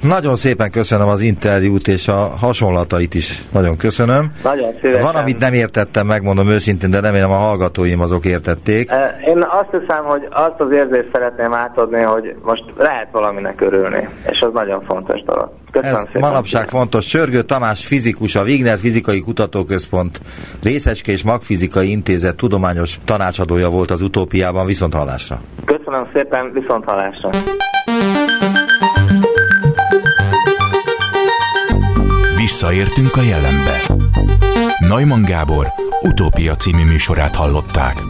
[0.08, 3.44] Nagyon szépen köszönöm az interjút és a hasonlatait is.
[3.52, 4.32] Nagyon köszönöm.
[4.44, 5.02] Nagyon szívesen.
[5.04, 8.90] Van, amit nem értettem, megmondom őszintén, de remélem a hallgatóim azok értették.
[9.28, 14.42] Én azt hiszem, hogy azt az érzést szeretném átadni, hogy most lehet valaminek örülni, és
[14.42, 15.50] az nagyon fontos dolog.
[15.72, 16.22] Köszönöm Ez szépen.
[16.22, 16.80] manapság szépen.
[16.80, 17.06] fontos.
[17.06, 20.22] Csörgő Tamás fizikus, a Wigner Fizikai Kutatóközpont
[20.64, 24.66] Részecske és Magfizikai Intézet tudományos tanácsadója volt az utópiában.
[24.66, 25.40] Viszont hallásra.
[25.66, 27.30] Köszönöm szépen, viszont hallásra.
[32.56, 33.82] Visszaértünk a jelenbe.
[34.80, 35.68] Neumann Gábor
[36.02, 38.04] utópia című műsorát hallották.